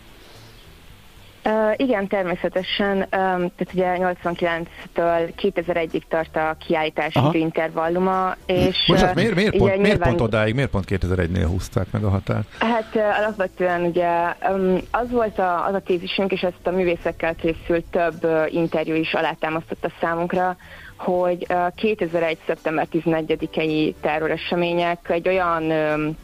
Uh, 1.48 1.74
igen, 1.76 2.08
természetesen. 2.08 2.98
Um, 2.98 3.08
tehát 3.10 3.70
ugye 3.74 3.98
89-től 4.00 5.32
2001-ig 5.42 6.02
tart 6.10 6.36
a 6.36 6.56
kiállítási 6.68 7.18
Aha. 7.18 7.34
intervalluma, 7.34 8.36
és... 8.46 8.84
Bocsánat, 8.88 9.16
miért, 9.16 9.36
miért, 9.36 9.50
pont, 9.50 9.62
nyilván... 9.62 9.80
miért 9.80 10.02
pont 10.02 10.22
odáig, 10.22 10.54
miért 10.54 10.70
pont 10.70 10.86
2001-nél 10.90 11.46
húzták 11.48 11.92
meg 11.92 12.04
a 12.04 12.10
határt? 12.10 12.48
Hát 12.60 12.96
uh, 12.96 13.20
alapvetően 13.20 13.82
ugye 13.82 14.10
um, 14.50 14.78
az 14.92 15.12
volt 15.12 15.40
a, 15.40 15.66
az 15.66 15.74
a 15.74 15.80
tézisünk, 15.80 16.32
és 16.32 16.42
ezt 16.42 16.68
a 16.68 16.72
művészekkel 16.72 17.36
készült 17.36 17.86
több 17.92 18.24
uh, 18.24 18.54
interjú 18.54 18.96
is 18.96 19.14
alátámasztotta 19.14 19.92
számunkra, 20.02 20.56
hogy 20.98 21.46
uh, 21.50 21.74
2001. 21.76 22.38
szeptember 22.46 22.88
11-i 22.92 23.94
terroresemények 24.02 25.10
egy 25.10 25.28
olyan 25.28 25.64
um, 25.64 26.18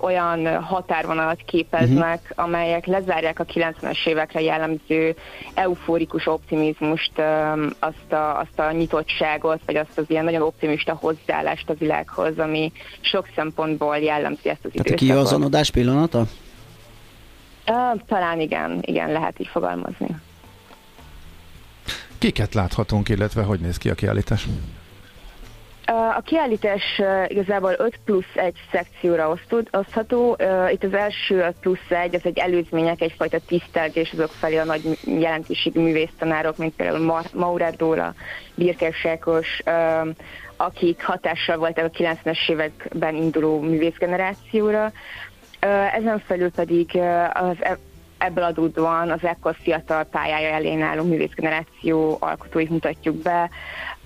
olyan 0.00 0.62
határvonalat 0.62 1.42
képeznek, 1.46 2.20
uh-huh. 2.22 2.44
amelyek 2.44 2.86
lezárják 2.86 3.40
a 3.40 3.44
90-es 3.44 4.06
évekre 4.06 4.40
jellemző 4.40 5.16
euforikus 5.54 6.26
optimizmust, 6.26 7.12
azt 7.78 8.12
a, 8.12 8.38
azt 8.38 8.58
a 8.58 8.72
nyitottságot, 8.72 9.60
vagy 9.66 9.76
azt 9.76 9.98
az 9.98 10.04
ilyen 10.06 10.24
nagyon 10.24 10.42
optimista 10.42 10.94
hozzáállást 10.94 11.70
a 11.70 11.74
világhoz, 11.74 12.38
ami 12.38 12.72
sok 13.00 13.28
szempontból 13.34 13.96
jellemzi 13.96 14.48
ezt 14.48 14.64
az 14.64 14.70
időszakot. 14.74 14.98
Tehát 14.98 15.16
a 15.16 15.22
kiazonodás 15.22 15.70
pillanata? 15.70 16.26
Talán 18.06 18.40
igen, 18.40 18.78
igen, 18.80 19.12
lehet 19.12 19.40
így 19.40 19.48
fogalmazni. 19.48 20.08
Kiket 22.18 22.54
láthatunk, 22.54 23.08
illetve 23.08 23.42
hogy 23.42 23.60
néz 23.60 23.76
ki 23.76 23.90
a 23.90 23.94
kiállítás? 23.94 24.46
A 25.86 26.20
kiállítás 26.24 27.02
igazából 27.26 27.74
5 27.78 27.98
plusz 28.04 28.34
1 28.34 28.54
szekcióra 28.70 29.36
osztható. 29.70 30.36
Itt 30.70 30.84
az 30.84 30.94
első 30.94 31.38
5 31.38 31.54
plusz 31.60 31.90
1, 31.90 32.14
ez 32.14 32.20
egy 32.24 32.38
előzmények, 32.38 33.00
egyfajta 33.00 33.38
tisztelgés 33.46 34.12
azok 34.12 34.30
felé 34.30 34.56
a 34.56 34.64
nagy 34.64 34.98
jelentőségű 35.04 35.80
művésztanárok, 35.80 36.56
mint 36.56 36.74
például 36.76 37.22
Maurer 37.34 37.74
Dóra, 37.74 38.14
Birkes 38.54 39.06
akik 40.56 41.04
hatással 41.04 41.56
voltak 41.56 41.84
a 41.84 41.90
90-es 41.90 42.50
években 42.50 43.14
induló 43.14 43.60
művészgenerációra. 43.60 44.92
Ezen 45.92 46.22
felül 46.26 46.50
pedig 46.50 46.98
az 47.32 47.56
e- 47.60 47.78
ebből 48.26 48.44
adódóan 48.44 49.10
az 49.10 49.24
ekkor 49.24 49.56
fiatal 49.62 50.04
pályája 50.04 50.48
elén 50.48 50.82
álló 50.82 51.04
művészgeneráció 51.04 52.16
alkotóit 52.20 52.70
mutatjuk 52.70 53.16
be, 53.16 53.50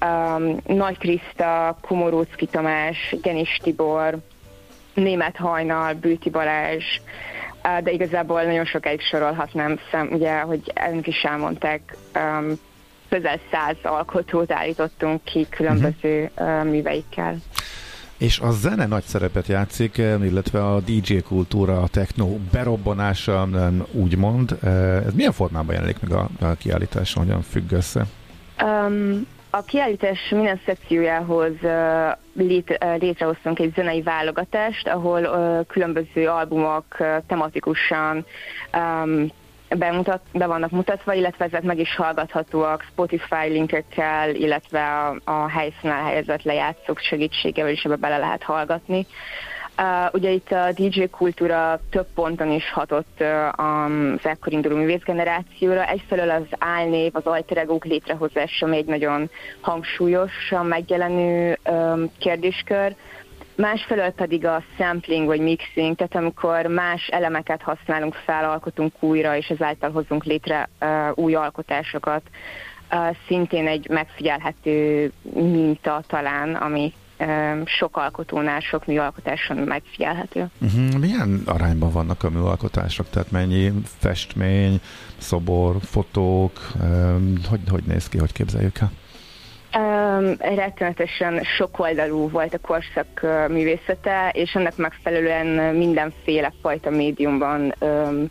um, 0.05 0.57
Nagy 0.67 0.99
Kriszta, 0.99 1.79
Komorócki 1.81 2.47
Tamás, 2.47 3.15
Genis 3.23 3.61
Tibor, 3.63 4.19
Német 4.95 5.37
Hajnal, 5.37 5.95
Bőti 5.95 6.31
Balázs, 6.31 6.85
uh, 7.65 7.83
de 7.83 7.91
igazából 7.91 8.43
nagyon 8.43 8.65
sokáig 8.65 9.01
sorolhatnám, 9.01 9.79
szem, 9.91 10.09
ugye, 10.13 10.41
hogy 10.41 10.73
önök 10.91 11.07
is 11.07 11.23
elmondták, 11.23 11.97
um, 12.15 12.53
közel 13.09 13.41
száz 13.51 13.77
alkotót 13.83 14.53
állítottunk 14.53 15.25
ki 15.25 15.47
különböző 15.51 16.31
uh, 16.39 16.65
műveikkel. 16.65 17.37
És 18.21 18.39
a 18.39 18.51
zene 18.51 18.87
nagy 18.87 19.03
szerepet 19.03 19.47
játszik, 19.47 19.99
illetve 19.99 20.65
a 20.65 20.81
DJ 20.81 21.17
kultúra, 21.19 21.83
a 21.83 21.89
techno 21.89 22.27
berobbanása, 22.53 23.49
úgymond. 23.93 24.59
Ez 25.07 25.15
milyen 25.15 25.33
formában 25.33 25.75
jelenik 25.75 26.01
meg 26.01 26.13
a, 26.13 26.29
a 26.41 26.55
kiállításon, 26.59 27.25
hogyan 27.25 27.43
függ 27.43 27.73
össze? 27.73 28.05
Um, 28.63 29.27
a 29.51 29.63
kiállítás 29.63 30.19
minden 30.31 30.61
szekciójához 30.67 31.53
lét, 32.33 32.79
létrehoztunk 32.99 33.59
egy 33.59 33.73
zenei 33.75 34.03
válogatást, 34.03 34.89
ahol 34.89 35.29
különböző 35.69 36.29
albumok 36.29 36.85
tematikusan 37.27 38.25
bemutat, 39.79 40.21
be 40.33 40.47
vannak 40.47 40.71
mutatva, 40.71 41.13
illetve 41.13 41.45
ezek 41.45 41.63
meg 41.63 41.79
is 41.79 41.97
hallgathatóak 41.97 42.83
Spotify 42.83 43.49
linkekkel, 43.49 44.35
illetve 44.35 44.83
a, 44.83 45.17
a 45.25 45.49
helyszínen 45.49 46.05
helyezett 46.05 46.43
lejátszók 46.43 46.99
segítségével 46.99 47.71
is 47.71 47.85
ebbe 47.85 47.97
bele 47.97 48.19
lehet 48.19 48.43
hallgatni. 48.43 49.07
Uh, 49.79 50.15
ugye 50.15 50.31
itt 50.31 50.53
a 50.53 50.73
DJ 50.73 51.05
kultúra 51.11 51.81
több 51.91 52.07
ponton 52.15 52.51
is 52.51 52.71
hatott 52.71 53.21
uh, 53.21 53.65
az 53.65 54.27
ekkor 54.27 54.53
induló 54.53 54.77
művészgenerációra. 54.77 55.87
Egyfelől 55.87 56.31
az 56.31 56.47
álnév, 56.59 57.11
az 57.15 57.27
alteregók 57.27 57.85
létrehozása 57.85 58.67
még 58.67 58.87
nagyon 58.87 59.31
hangsúlyosan 59.61 60.67
megjelenő 60.67 61.59
um, 61.71 62.11
kérdéskör. 62.19 62.95
Másfelől 63.61 64.11
pedig 64.11 64.47
a 64.47 64.63
sampling 64.77 65.27
vagy 65.27 65.41
mixing, 65.41 65.97
tehát 65.97 66.15
amikor 66.15 66.67
más 66.67 67.07
elemeket 67.07 67.63
használunk 67.63 68.15
fel, 68.15 68.51
alkotunk 68.51 68.93
újra, 69.03 69.37
és 69.37 69.47
ezáltal 69.47 69.91
hozunk 69.91 70.25
létre 70.25 70.69
uh, 70.81 70.89
új 71.15 71.35
alkotásokat. 71.35 72.23
Uh, 72.93 73.17
szintén 73.27 73.67
egy 73.67 73.89
megfigyelhető 73.89 75.13
minta 75.35 76.03
talán, 76.07 76.55
ami 76.55 76.93
sok 77.65 77.97
alkotónál, 77.97 78.61
sok 78.61 78.87
műalkotáson 78.87 79.57
megfigyelhető. 79.57 80.47
Uh-huh. 80.61 80.99
Milyen 80.99 81.43
arányban 81.47 81.93
vannak 81.93 82.23
a 82.23 82.31
műalkotások? 82.31 83.09
Tehát 83.11 83.31
mennyi 83.31 83.73
festmény, 83.99 84.81
szobor, 85.19 85.77
fotók, 85.83 86.59
hogy, 87.49 87.61
hogy 87.71 87.83
néz 87.87 88.09
ki, 88.09 88.19
hogy 88.19 88.33
képzeljük 88.33 88.79
el? 88.79 88.91
Um, 89.77 90.35
rettenetesen 90.39 91.43
sokoldalú 91.57 92.29
volt 92.31 92.55
a 92.55 92.59
korszak 92.59 93.21
uh, 93.23 93.49
művészete, 93.49 94.31
és 94.33 94.55
ennek 94.55 94.77
megfelelően 94.77 95.75
mindenféle 95.75 96.53
fajta 96.63 96.91
médiumban 96.91 97.75
um, 97.81 98.31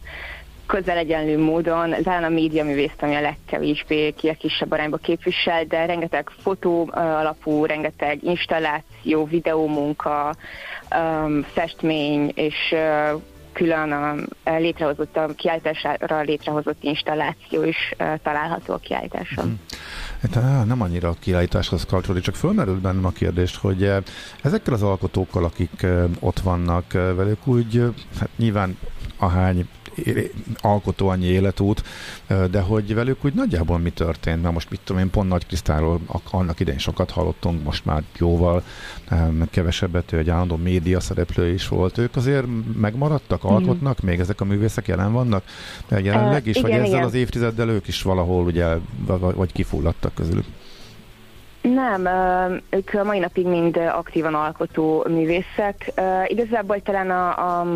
közel 0.66 0.98
egyenlő 0.98 1.40
módon, 1.40 1.96
talán 2.04 2.24
a 2.24 2.30
média 2.30 2.64
művészt, 2.64 3.02
ami 3.02 3.16
a 3.16 3.22
legkevésbé 3.22 4.12
ki 4.12 4.30
a 4.30 4.34
kisebb 4.34 4.72
arányba 4.72 4.98
képvisel, 4.98 5.64
de 5.66 5.86
rengeteg 5.86 6.30
fotó 6.42 6.90
alapú, 6.94 7.66
rengeteg 7.66 8.24
installáció, 8.24 9.26
videómunka, 9.26 10.36
um, 10.96 11.42
festmény 11.42 12.32
és 12.36 12.56
uh, 12.72 13.22
külön 13.54 13.92
a 13.92 14.16
létrehozott, 14.58 15.18
a 15.18 15.28
kiállításra 15.36 16.22
létrehozott 16.22 16.84
installáció 16.84 17.64
is 17.64 17.94
uh, 18.00 18.14
található 18.24 18.74
a 18.74 18.78
kiállításon. 18.78 19.46
Mm. 19.46 19.54
Hát, 20.22 20.66
nem 20.66 20.82
annyira 20.82 21.10
a 21.10 21.16
kiállításhoz 21.20 21.86
kapcsolódik, 21.86 22.24
csak 22.24 22.36
fölmerült 22.36 22.82
bennem 22.82 23.06
a 23.06 23.12
kérdést, 23.12 23.56
hogy 23.56 23.92
ezekkel 24.44 24.74
az 24.74 24.82
alkotókkal, 24.82 25.44
akik 25.44 25.86
ott 26.20 26.40
vannak 26.40 26.92
velük, 26.92 27.48
úgy 27.48 27.84
hát 28.20 28.30
nyilván 28.38 28.78
ahány 29.18 29.68
alkotó 30.58 31.08
annyi 31.08 31.26
életút, 31.26 31.84
de 32.52 32.60
hogy 32.60 32.94
velük 32.94 33.26
úgy 33.26 33.34
nagyjából 33.34 33.78
mi 33.78 33.90
történt, 33.90 34.42
mert 34.42 34.54
most 34.54 34.70
mit 34.70 34.80
tudom 34.84 35.02
én, 35.02 35.10
pont 35.10 35.30
Nagy 35.30 35.46
Krisztáról 35.46 36.00
annak 36.32 36.60
idején 36.60 36.80
sokat 36.80 37.12
hallottunk, 37.12 37.64
most 37.64 37.86
már 37.86 38.04
jóval 38.18 38.64
kevesebbet, 39.52 40.12
ő 40.12 40.18
egy 40.18 40.30
állandó 40.30 40.56
média 40.56 41.00
szereplő 41.00 41.54
is 41.54 41.68
volt. 41.68 41.98
Ők 41.98 42.16
azért 42.16 42.46
megmaradtak, 42.80 43.44
alkotnak, 43.44 44.02
még 44.02 44.20
ezek 44.20 44.42
a 44.42 44.46
művészek 44.46 44.88
jelen 44.88 45.14
vannak 45.14 45.44
jelenleg 45.90 46.48
is, 46.48 46.56
uh, 46.56 46.68
igen, 46.68 46.72
vagy 46.72 46.80
ezzel 46.80 46.98
igen. 46.98 47.08
az 47.08 47.14
évtizeddel 47.14 47.70
ők 47.70 47.88
is 47.88 48.02
valahol 48.02 48.44
ugye, 48.44 48.66
vagy 49.36 49.52
kifulladtak 49.52 50.14
közülük? 50.14 50.46
Nem, 51.62 52.08
ők 52.70 52.94
a 52.94 53.04
mai 53.04 53.20
napig 53.20 53.48
mind 53.48 53.78
aktívan 53.78 54.34
alkotó 54.34 55.06
művészek. 55.10 55.92
Igazából 56.28 56.82
talán 56.82 57.10
a, 57.10 57.60
a, 57.60 57.68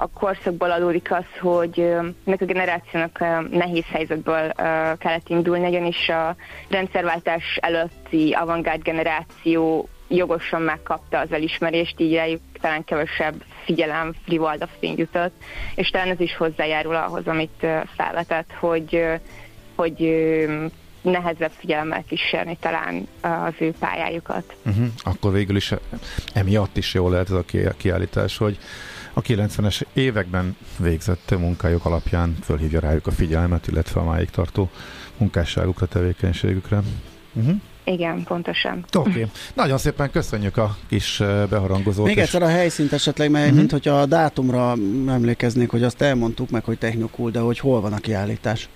a 0.00 0.08
korszakból 0.14 0.70
adódik 0.70 1.12
az, 1.12 1.24
hogy 1.40 1.80
ennek 2.24 2.40
a 2.40 2.44
generációnak 2.44 3.18
nehéz 3.50 3.84
helyzetből 3.92 4.52
kellett 4.98 5.28
indulni, 5.28 5.68
ugyanis 5.68 6.08
a 6.08 6.36
rendszerváltás 6.68 7.58
előtti 7.60 8.32
avantgárd 8.32 8.82
generáció 8.82 9.88
jogosan 10.08 10.62
megkapta 10.62 11.18
az 11.18 11.32
elismerést, 11.32 12.00
így 12.00 12.14
rájuk 12.14 12.40
talán 12.60 12.84
kevesebb 12.84 13.44
figyelem, 13.64 14.12
frivalda 14.24 14.68
fény 14.78 14.98
jutott, 14.98 15.42
és 15.74 15.88
talán 15.88 16.08
ez 16.08 16.20
is 16.20 16.36
hozzájárul 16.36 16.94
ahhoz, 16.94 17.26
amit 17.26 17.66
felvetett, 17.96 18.52
hogy, 18.58 19.04
hogy 19.74 19.98
nehezebb 21.02 21.52
figyelemmel 21.58 22.04
kísérni 22.08 22.56
talán 22.60 23.08
az 23.20 23.54
ő 23.58 23.72
pályájukat. 23.78 24.54
Uh-huh. 24.66 24.86
Akkor 24.98 25.32
végül 25.32 25.56
is 25.56 25.74
emiatt 26.34 26.76
is 26.76 26.94
jó 26.94 27.08
lehet 27.08 27.30
ez 27.30 27.36
a 27.36 27.44
kiállítás, 27.76 28.36
hogy 28.36 28.58
a 29.12 29.22
90-es 29.22 29.82
években 29.92 30.56
végzett 30.78 31.34
munkájuk 31.38 31.84
alapján 31.84 32.36
fölhívja 32.42 32.80
rájuk 32.80 33.06
a 33.06 33.10
figyelmet, 33.10 33.66
illetve 33.66 34.00
a 34.00 34.04
máig 34.04 34.30
tartó 34.30 34.70
munkásságukra, 35.16 35.86
tevékenységükre. 35.86 36.82
Uh-huh. 37.32 37.54
Igen, 37.84 38.22
pontosan. 38.24 38.84
Oké. 38.96 39.08
Okay. 39.08 39.26
Nagyon 39.54 39.78
szépen 39.78 40.10
köszönjük 40.10 40.56
a 40.56 40.76
kis 40.88 41.20
eh, 41.20 41.46
beharangozót. 41.46 42.06
Még 42.06 42.18
egyszer 42.18 42.42
a 42.42 42.48
helyszínt 42.48 42.92
esetleg, 42.92 43.30
mert 43.30 43.44
uh-huh. 43.44 43.58
mint 43.58 43.70
hogyha 43.70 44.00
a 44.00 44.06
dátumra 44.06 44.70
emlékeznék, 45.08 45.70
hogy 45.70 45.82
azt 45.82 46.02
elmondtuk 46.02 46.50
meg, 46.50 46.64
hogy 46.64 46.78
technokul, 46.78 47.30
de 47.30 47.38
hogy 47.38 47.58
hol 47.58 47.80
van 47.80 47.92
a 47.92 47.96
kiállítás? 47.98 48.68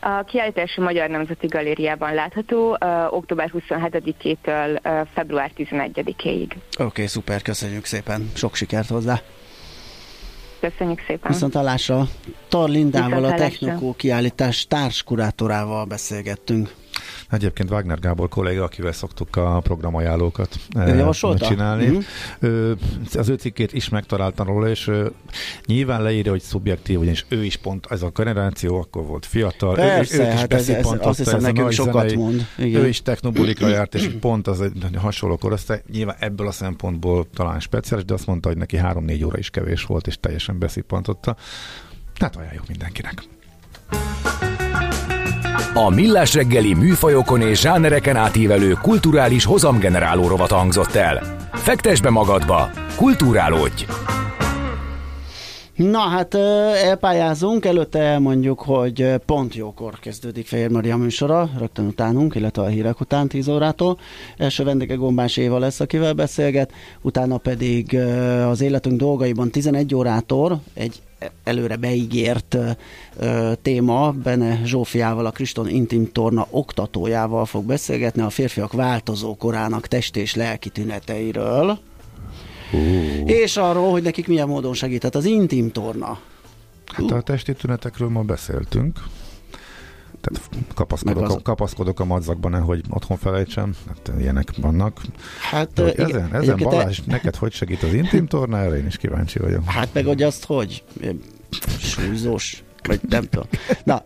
A 0.00 0.24
kiállítás 0.24 0.76
a 0.76 0.80
Magyar 0.80 1.08
Nemzeti 1.08 1.46
Galériában 1.46 2.14
látható 2.14 2.70
uh, 2.70 3.12
október 3.12 3.50
27-től 3.54 4.78
uh, 4.84 5.08
február 5.14 5.50
11-ig. 5.56 6.44
Oké, 6.44 6.84
okay, 6.84 7.06
szuper, 7.06 7.42
köszönjük 7.42 7.84
szépen, 7.84 8.30
sok 8.34 8.54
sikert 8.54 8.88
hozzá! 8.88 9.20
Köszönjük 10.60 11.00
szépen! 11.06 11.30
Viszont 11.30 11.54
hallásra 11.54 12.02
Tarlindával, 12.48 13.24
a 13.24 13.34
Technokó 13.34 13.94
kiállítás 13.94 14.66
társkurátorával 14.66 15.84
beszélgettünk. 15.84 16.74
Egyébként 17.30 17.70
Wagner 17.70 17.98
Gábor 17.98 18.28
kolléga, 18.28 18.64
akivel 18.64 18.92
szoktuk 18.92 19.36
a 19.36 19.60
programajánlókat 19.60 20.56
eh, 20.70 21.10
csinálni. 21.36 21.86
Mm-hmm. 22.40 22.72
Az 23.14 23.28
ő 23.28 23.34
cikkét 23.34 23.72
is 23.72 23.88
megtaláltam 23.88 24.46
róla, 24.46 24.68
és 24.68 24.90
nyilván 25.66 26.02
leírja, 26.02 26.30
hogy 26.30 26.42
szubjektív, 26.42 26.98
ugyanis 26.98 27.24
ő 27.28 27.44
is 27.44 27.56
pont 27.56 27.86
ez 27.90 28.02
a 28.02 28.10
generáció, 28.14 28.78
akkor 28.78 29.04
volt 29.04 29.26
fiatal. 29.26 29.74
Persze, 29.74 30.16
ő, 30.16 30.20
ő 30.20 30.24
hát 30.24 30.52
ez, 30.52 30.68
ez, 30.68 30.86
azt 31.00 31.18
hiszem 31.18 31.40
nekünk 31.40 31.70
sokat 31.70 32.08
zenei, 32.08 32.16
mond. 32.16 32.46
Igen. 32.58 32.82
Ő 32.82 32.88
is 32.88 33.02
technobulikra 33.02 33.68
járt, 33.68 33.94
és 33.94 34.10
pont 34.20 34.46
az 34.46 34.60
egy 34.60 34.72
hasonló 34.96 35.36
korosztály. 35.36 35.82
Nyilván 35.92 36.16
ebből 36.18 36.46
a 36.46 36.52
szempontból 36.52 37.26
talán 37.34 37.60
speciális, 37.60 38.04
de 38.06 38.14
azt 38.14 38.26
mondta, 38.26 38.48
hogy 38.48 38.56
neki 38.56 38.76
három-négy 38.76 39.24
óra 39.24 39.38
is 39.38 39.50
kevés 39.50 39.84
volt, 39.84 40.06
és 40.06 40.20
teljesen 40.20 40.58
beszippantotta. 40.58 41.36
Tehát 42.14 42.36
ajánljuk 42.36 42.68
mindenkinek. 42.68 43.22
A 45.74 45.90
Millás 45.90 46.34
reggeli 46.34 46.74
műfajokon 46.74 47.40
és 47.40 47.60
zsánereken 47.60 48.16
átívelő 48.16 48.72
kulturális 48.82 49.44
hozamgeneráló 49.44 50.26
rovat 50.26 50.50
hangzott 50.50 50.94
el. 50.94 51.36
Fektes 51.52 52.00
be 52.00 52.10
magadba, 52.10 52.70
kulturálódj! 52.96 53.86
Na 55.74 55.98
hát 55.98 56.34
elpályázunk, 56.84 57.64
előtte 57.64 57.98
elmondjuk, 57.98 58.60
hogy 58.60 59.14
pont 59.26 59.54
jókor 59.54 59.98
kezdődik 59.98 60.46
Fehér 60.46 60.70
Maria 60.70 60.96
műsora, 60.96 61.50
rögtön 61.58 61.86
utánunk, 61.86 62.34
illetve 62.34 62.62
a 62.62 62.66
hírek 62.66 63.00
után 63.00 63.28
10 63.28 63.48
órától. 63.48 63.98
Első 64.36 64.64
vendége 64.64 64.94
Gombás 64.94 65.36
Éva 65.36 65.58
lesz, 65.58 65.80
akivel 65.80 66.12
beszélget, 66.12 66.72
utána 67.02 67.36
pedig 67.36 67.96
az 68.48 68.60
életünk 68.60 68.98
dolgaiban 68.98 69.50
11 69.50 69.94
órától 69.94 70.62
egy 70.74 71.02
előre 71.44 71.76
beígért 71.76 72.56
ö, 73.16 73.52
téma, 73.62 74.10
Bene 74.10 74.60
Zsófiával, 74.64 75.26
a 75.26 75.30
Kriston 75.30 75.68
Intim 75.68 76.12
Torna 76.12 76.46
oktatójával 76.50 77.44
fog 77.44 77.64
beszélgetni 77.64 78.22
a 78.22 78.30
férfiak 78.30 78.72
változó 78.72 79.36
korának 79.36 79.86
test 79.86 80.16
és 80.16 80.34
lelki 80.34 80.68
tüneteiről. 80.68 81.78
Uh. 82.72 83.30
És 83.30 83.56
arról, 83.56 83.90
hogy 83.90 84.02
nekik 84.02 84.28
milyen 84.28 84.48
módon 84.48 84.74
segített 84.74 85.14
az 85.14 85.24
Intim 85.24 85.70
Torna. 85.70 86.18
Hát 86.86 87.10
a 87.10 87.20
testi 87.20 87.52
tünetekről 87.52 88.08
ma 88.08 88.22
beszéltünk. 88.22 88.98
Tehát 90.20 90.50
kapaszkodok, 90.74 91.22
az... 91.22 91.34
a, 91.34 91.40
kapaszkodok 91.42 92.00
a 92.00 92.04
madzakban, 92.04 92.50
nehogy 92.50 92.82
otthon 92.88 93.16
felejtsem. 93.16 93.74
Hát 93.88 94.12
ilyenek 94.18 94.48
vannak. 94.60 95.00
Hát, 95.50 95.78
ezen, 95.78 96.08
igen, 96.08 96.34
ezen 96.34 96.56
Balázs, 96.56 96.96
te... 96.96 97.02
neked 97.06 97.36
hogy 97.36 97.52
segít 97.52 97.82
az 97.82 97.94
intim 97.94 98.26
tornára? 98.26 98.76
Én 98.76 98.86
is 98.86 98.96
kíváncsi 98.96 99.38
vagyok. 99.38 99.64
Hát 99.64 99.94
meg, 99.94 100.04
hogy 100.04 100.22
azt 100.22 100.44
hogy? 100.44 100.84
Súlyzós 101.78 102.62
vagy 102.86 103.00
nem 103.08 103.24
tudom. 103.24 103.46
Na, 103.84 104.04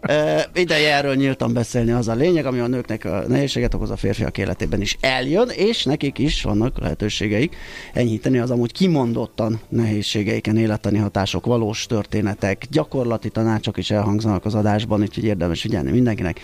ideje 0.55 0.95
erről 0.95 1.14
nyíltan 1.14 1.53
beszélni 1.53 1.91
az 1.91 2.09
a 2.09 2.14
lényeg, 2.14 2.47
ami 2.47 2.59
a 2.59 2.66
nőknek 2.66 3.05
a 3.05 3.25
nehézséget 3.29 3.75
okoz 3.75 3.91
a 3.91 3.97
férfiak 3.97 4.39
életében 4.39 4.81
is 4.81 4.97
eljön, 5.01 5.49
és 5.49 5.85
nekik 5.85 6.18
is 6.18 6.43
vannak 6.43 6.81
lehetőségeik 6.81 7.57
enyhíteni 7.93 8.39
az 8.39 8.51
amúgy 8.51 8.72
kimondottan 8.72 9.61
nehézségeiken 9.68 10.57
élettani 10.57 10.99
hatások, 10.99 11.47
valós 11.47 11.87
történetek, 11.87 12.66
gyakorlati 12.70 13.29
tanácsok 13.29 13.77
is 13.77 13.91
elhangzanak 13.91 14.45
az 14.45 14.55
adásban, 14.55 15.01
úgyhogy 15.01 15.25
érdemes 15.25 15.61
figyelni 15.61 15.91
mindenkinek 15.91 16.41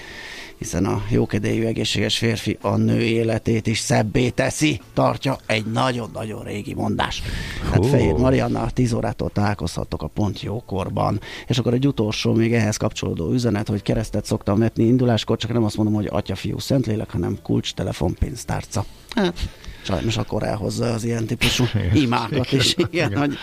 hiszen 0.60 0.84
a 0.84 1.02
jókedélyű 1.10 1.64
egészséges 1.64 2.18
férfi 2.18 2.58
a 2.60 2.76
nő 2.76 3.00
életét 3.00 3.66
is 3.66 3.78
szebbé 3.78 4.28
teszi, 4.28 4.80
tartja 4.94 5.38
egy 5.46 5.66
nagyon-nagyon 5.66 6.42
régi 6.42 6.74
mondás. 6.74 7.22
Hát 7.70 7.86
Fehér 7.86 8.12
Marianna 8.12 8.70
10 8.70 8.92
órától 8.92 9.30
találkozhattok 9.30 10.02
a 10.02 10.06
Pont 10.06 10.42
Jókorban. 10.42 11.20
És 11.46 11.58
akkor 11.58 11.74
egy 11.74 11.86
utolsó, 11.86 12.32
még 12.32 12.54
ehhez 12.54 12.76
kapcsolódó 12.76 13.32
üzenet, 13.32 13.68
hogy 13.68 13.82
keresztet 13.82 14.24
szoktam 14.24 14.58
vetni 14.58 14.84
induláskor, 14.84 15.36
csak 15.36 15.52
nem 15.52 15.64
azt 15.64 15.76
mondom, 15.76 15.94
hogy 15.94 16.08
atya, 16.10 16.34
fiú, 16.34 16.58
szentlélek, 16.58 17.10
hanem 17.10 17.38
kulcs, 17.42 17.74
telefon, 17.74 18.14
pénztárca. 18.14 18.84
Hát, 19.14 19.38
sajnos 19.82 20.16
akkor 20.16 20.42
elhozza 20.42 20.92
az 20.92 21.04
ilyen 21.04 21.26
típusú 21.26 21.64
imákat 21.94 22.52
is. 22.52 22.74
Igen, 22.76 23.10
igen. 23.10 23.18
Hogy... 23.18 23.36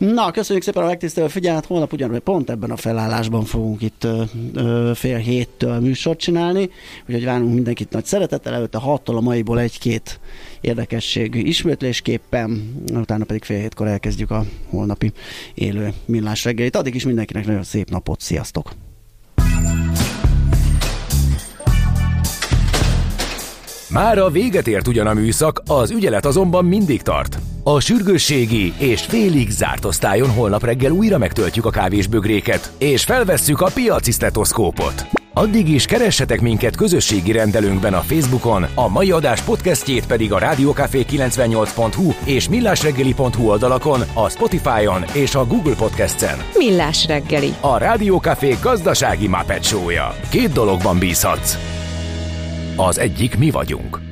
Na, 0.00 0.30
köszönjük 0.30 0.64
szépen 0.64 0.82
a 0.82 0.86
megtisztelő 0.86 1.28
figyelmet. 1.28 1.66
Holnap 1.66 1.92
ugyanúgy 1.92 2.18
pont 2.18 2.50
ebben 2.50 2.70
a 2.70 2.76
felállásban 2.76 3.44
fogunk 3.44 3.82
itt 3.82 4.04
ö, 4.04 4.22
ö, 4.54 4.90
fél 4.94 5.16
héttől 5.16 5.80
műsort 5.80 6.18
csinálni, 6.18 6.70
úgyhogy 7.06 7.24
várunk 7.24 7.54
mindenkit 7.54 7.90
nagy 7.90 8.04
szeretettel. 8.04 8.54
Előtte 8.54 8.78
hattól 8.78 9.16
a 9.16 9.20
maiból 9.20 9.60
egy-két 9.60 10.20
érdekesség 10.60 11.34
ismétlésképpen, 11.34 12.74
utána 12.94 13.24
pedig 13.24 13.44
fél 13.44 13.58
hétkor 13.58 13.86
elkezdjük 13.86 14.30
a 14.30 14.44
holnapi 14.70 15.12
élő 15.54 15.92
millás 16.04 16.44
reggelit. 16.44 16.76
Addig 16.76 16.94
is 16.94 17.04
mindenkinek 17.04 17.46
nagyon 17.46 17.62
szép 17.62 17.90
napot, 17.90 18.20
sziasztok! 18.20 18.72
Már 23.90 24.18
a 24.18 24.30
véget 24.30 24.68
ért 24.68 24.88
ugyan 24.88 25.06
a 25.06 25.14
műszak, 25.14 25.62
az 25.66 25.90
ügyelet 25.90 26.24
azonban 26.24 26.64
mindig 26.64 27.02
tart. 27.02 27.38
A 27.62 27.80
sürgősségi 27.80 28.72
és 28.78 29.02
félig 29.02 29.50
zárt 29.50 29.84
osztályon 29.84 30.30
holnap 30.30 30.64
reggel 30.64 30.90
újra 30.90 31.18
megtöltjük 31.18 31.64
a 31.64 31.70
kávésbögréket, 31.70 32.72
és 32.78 33.04
felvesszük 33.04 33.60
a 33.60 33.70
piaci 33.74 34.10
stetoszkópot. 34.10 35.06
Addig 35.34 35.68
is 35.68 35.84
keressetek 35.84 36.40
minket 36.40 36.76
közösségi 36.76 37.32
rendelőnkben 37.32 37.94
a 37.94 38.00
Facebookon, 38.00 38.66
a 38.74 38.88
mai 38.88 39.10
adás 39.10 39.42
podcastjét 39.42 40.06
pedig 40.06 40.32
a 40.32 40.38
rádiókafé 40.38 41.04
98hu 41.10 42.14
és 42.24 42.48
millásreggeli.hu 42.48 43.48
oldalakon, 43.48 44.00
a 44.14 44.28
Spotify-on 44.28 45.04
és 45.12 45.34
a 45.34 45.46
Google 45.46 45.74
Podcast-en. 45.74 46.38
Millás 46.54 47.06
reggeli. 47.06 47.54
A 47.60 47.78
Rádiókafé 47.78 48.56
gazdasági 48.62 49.28
Muppet 49.28 49.74
Két 50.30 50.52
dologban 50.52 50.98
bízhatsz. 50.98 51.56
Az 52.76 52.98
egyik 52.98 53.38
mi 53.38 53.50
vagyunk. 53.50 54.09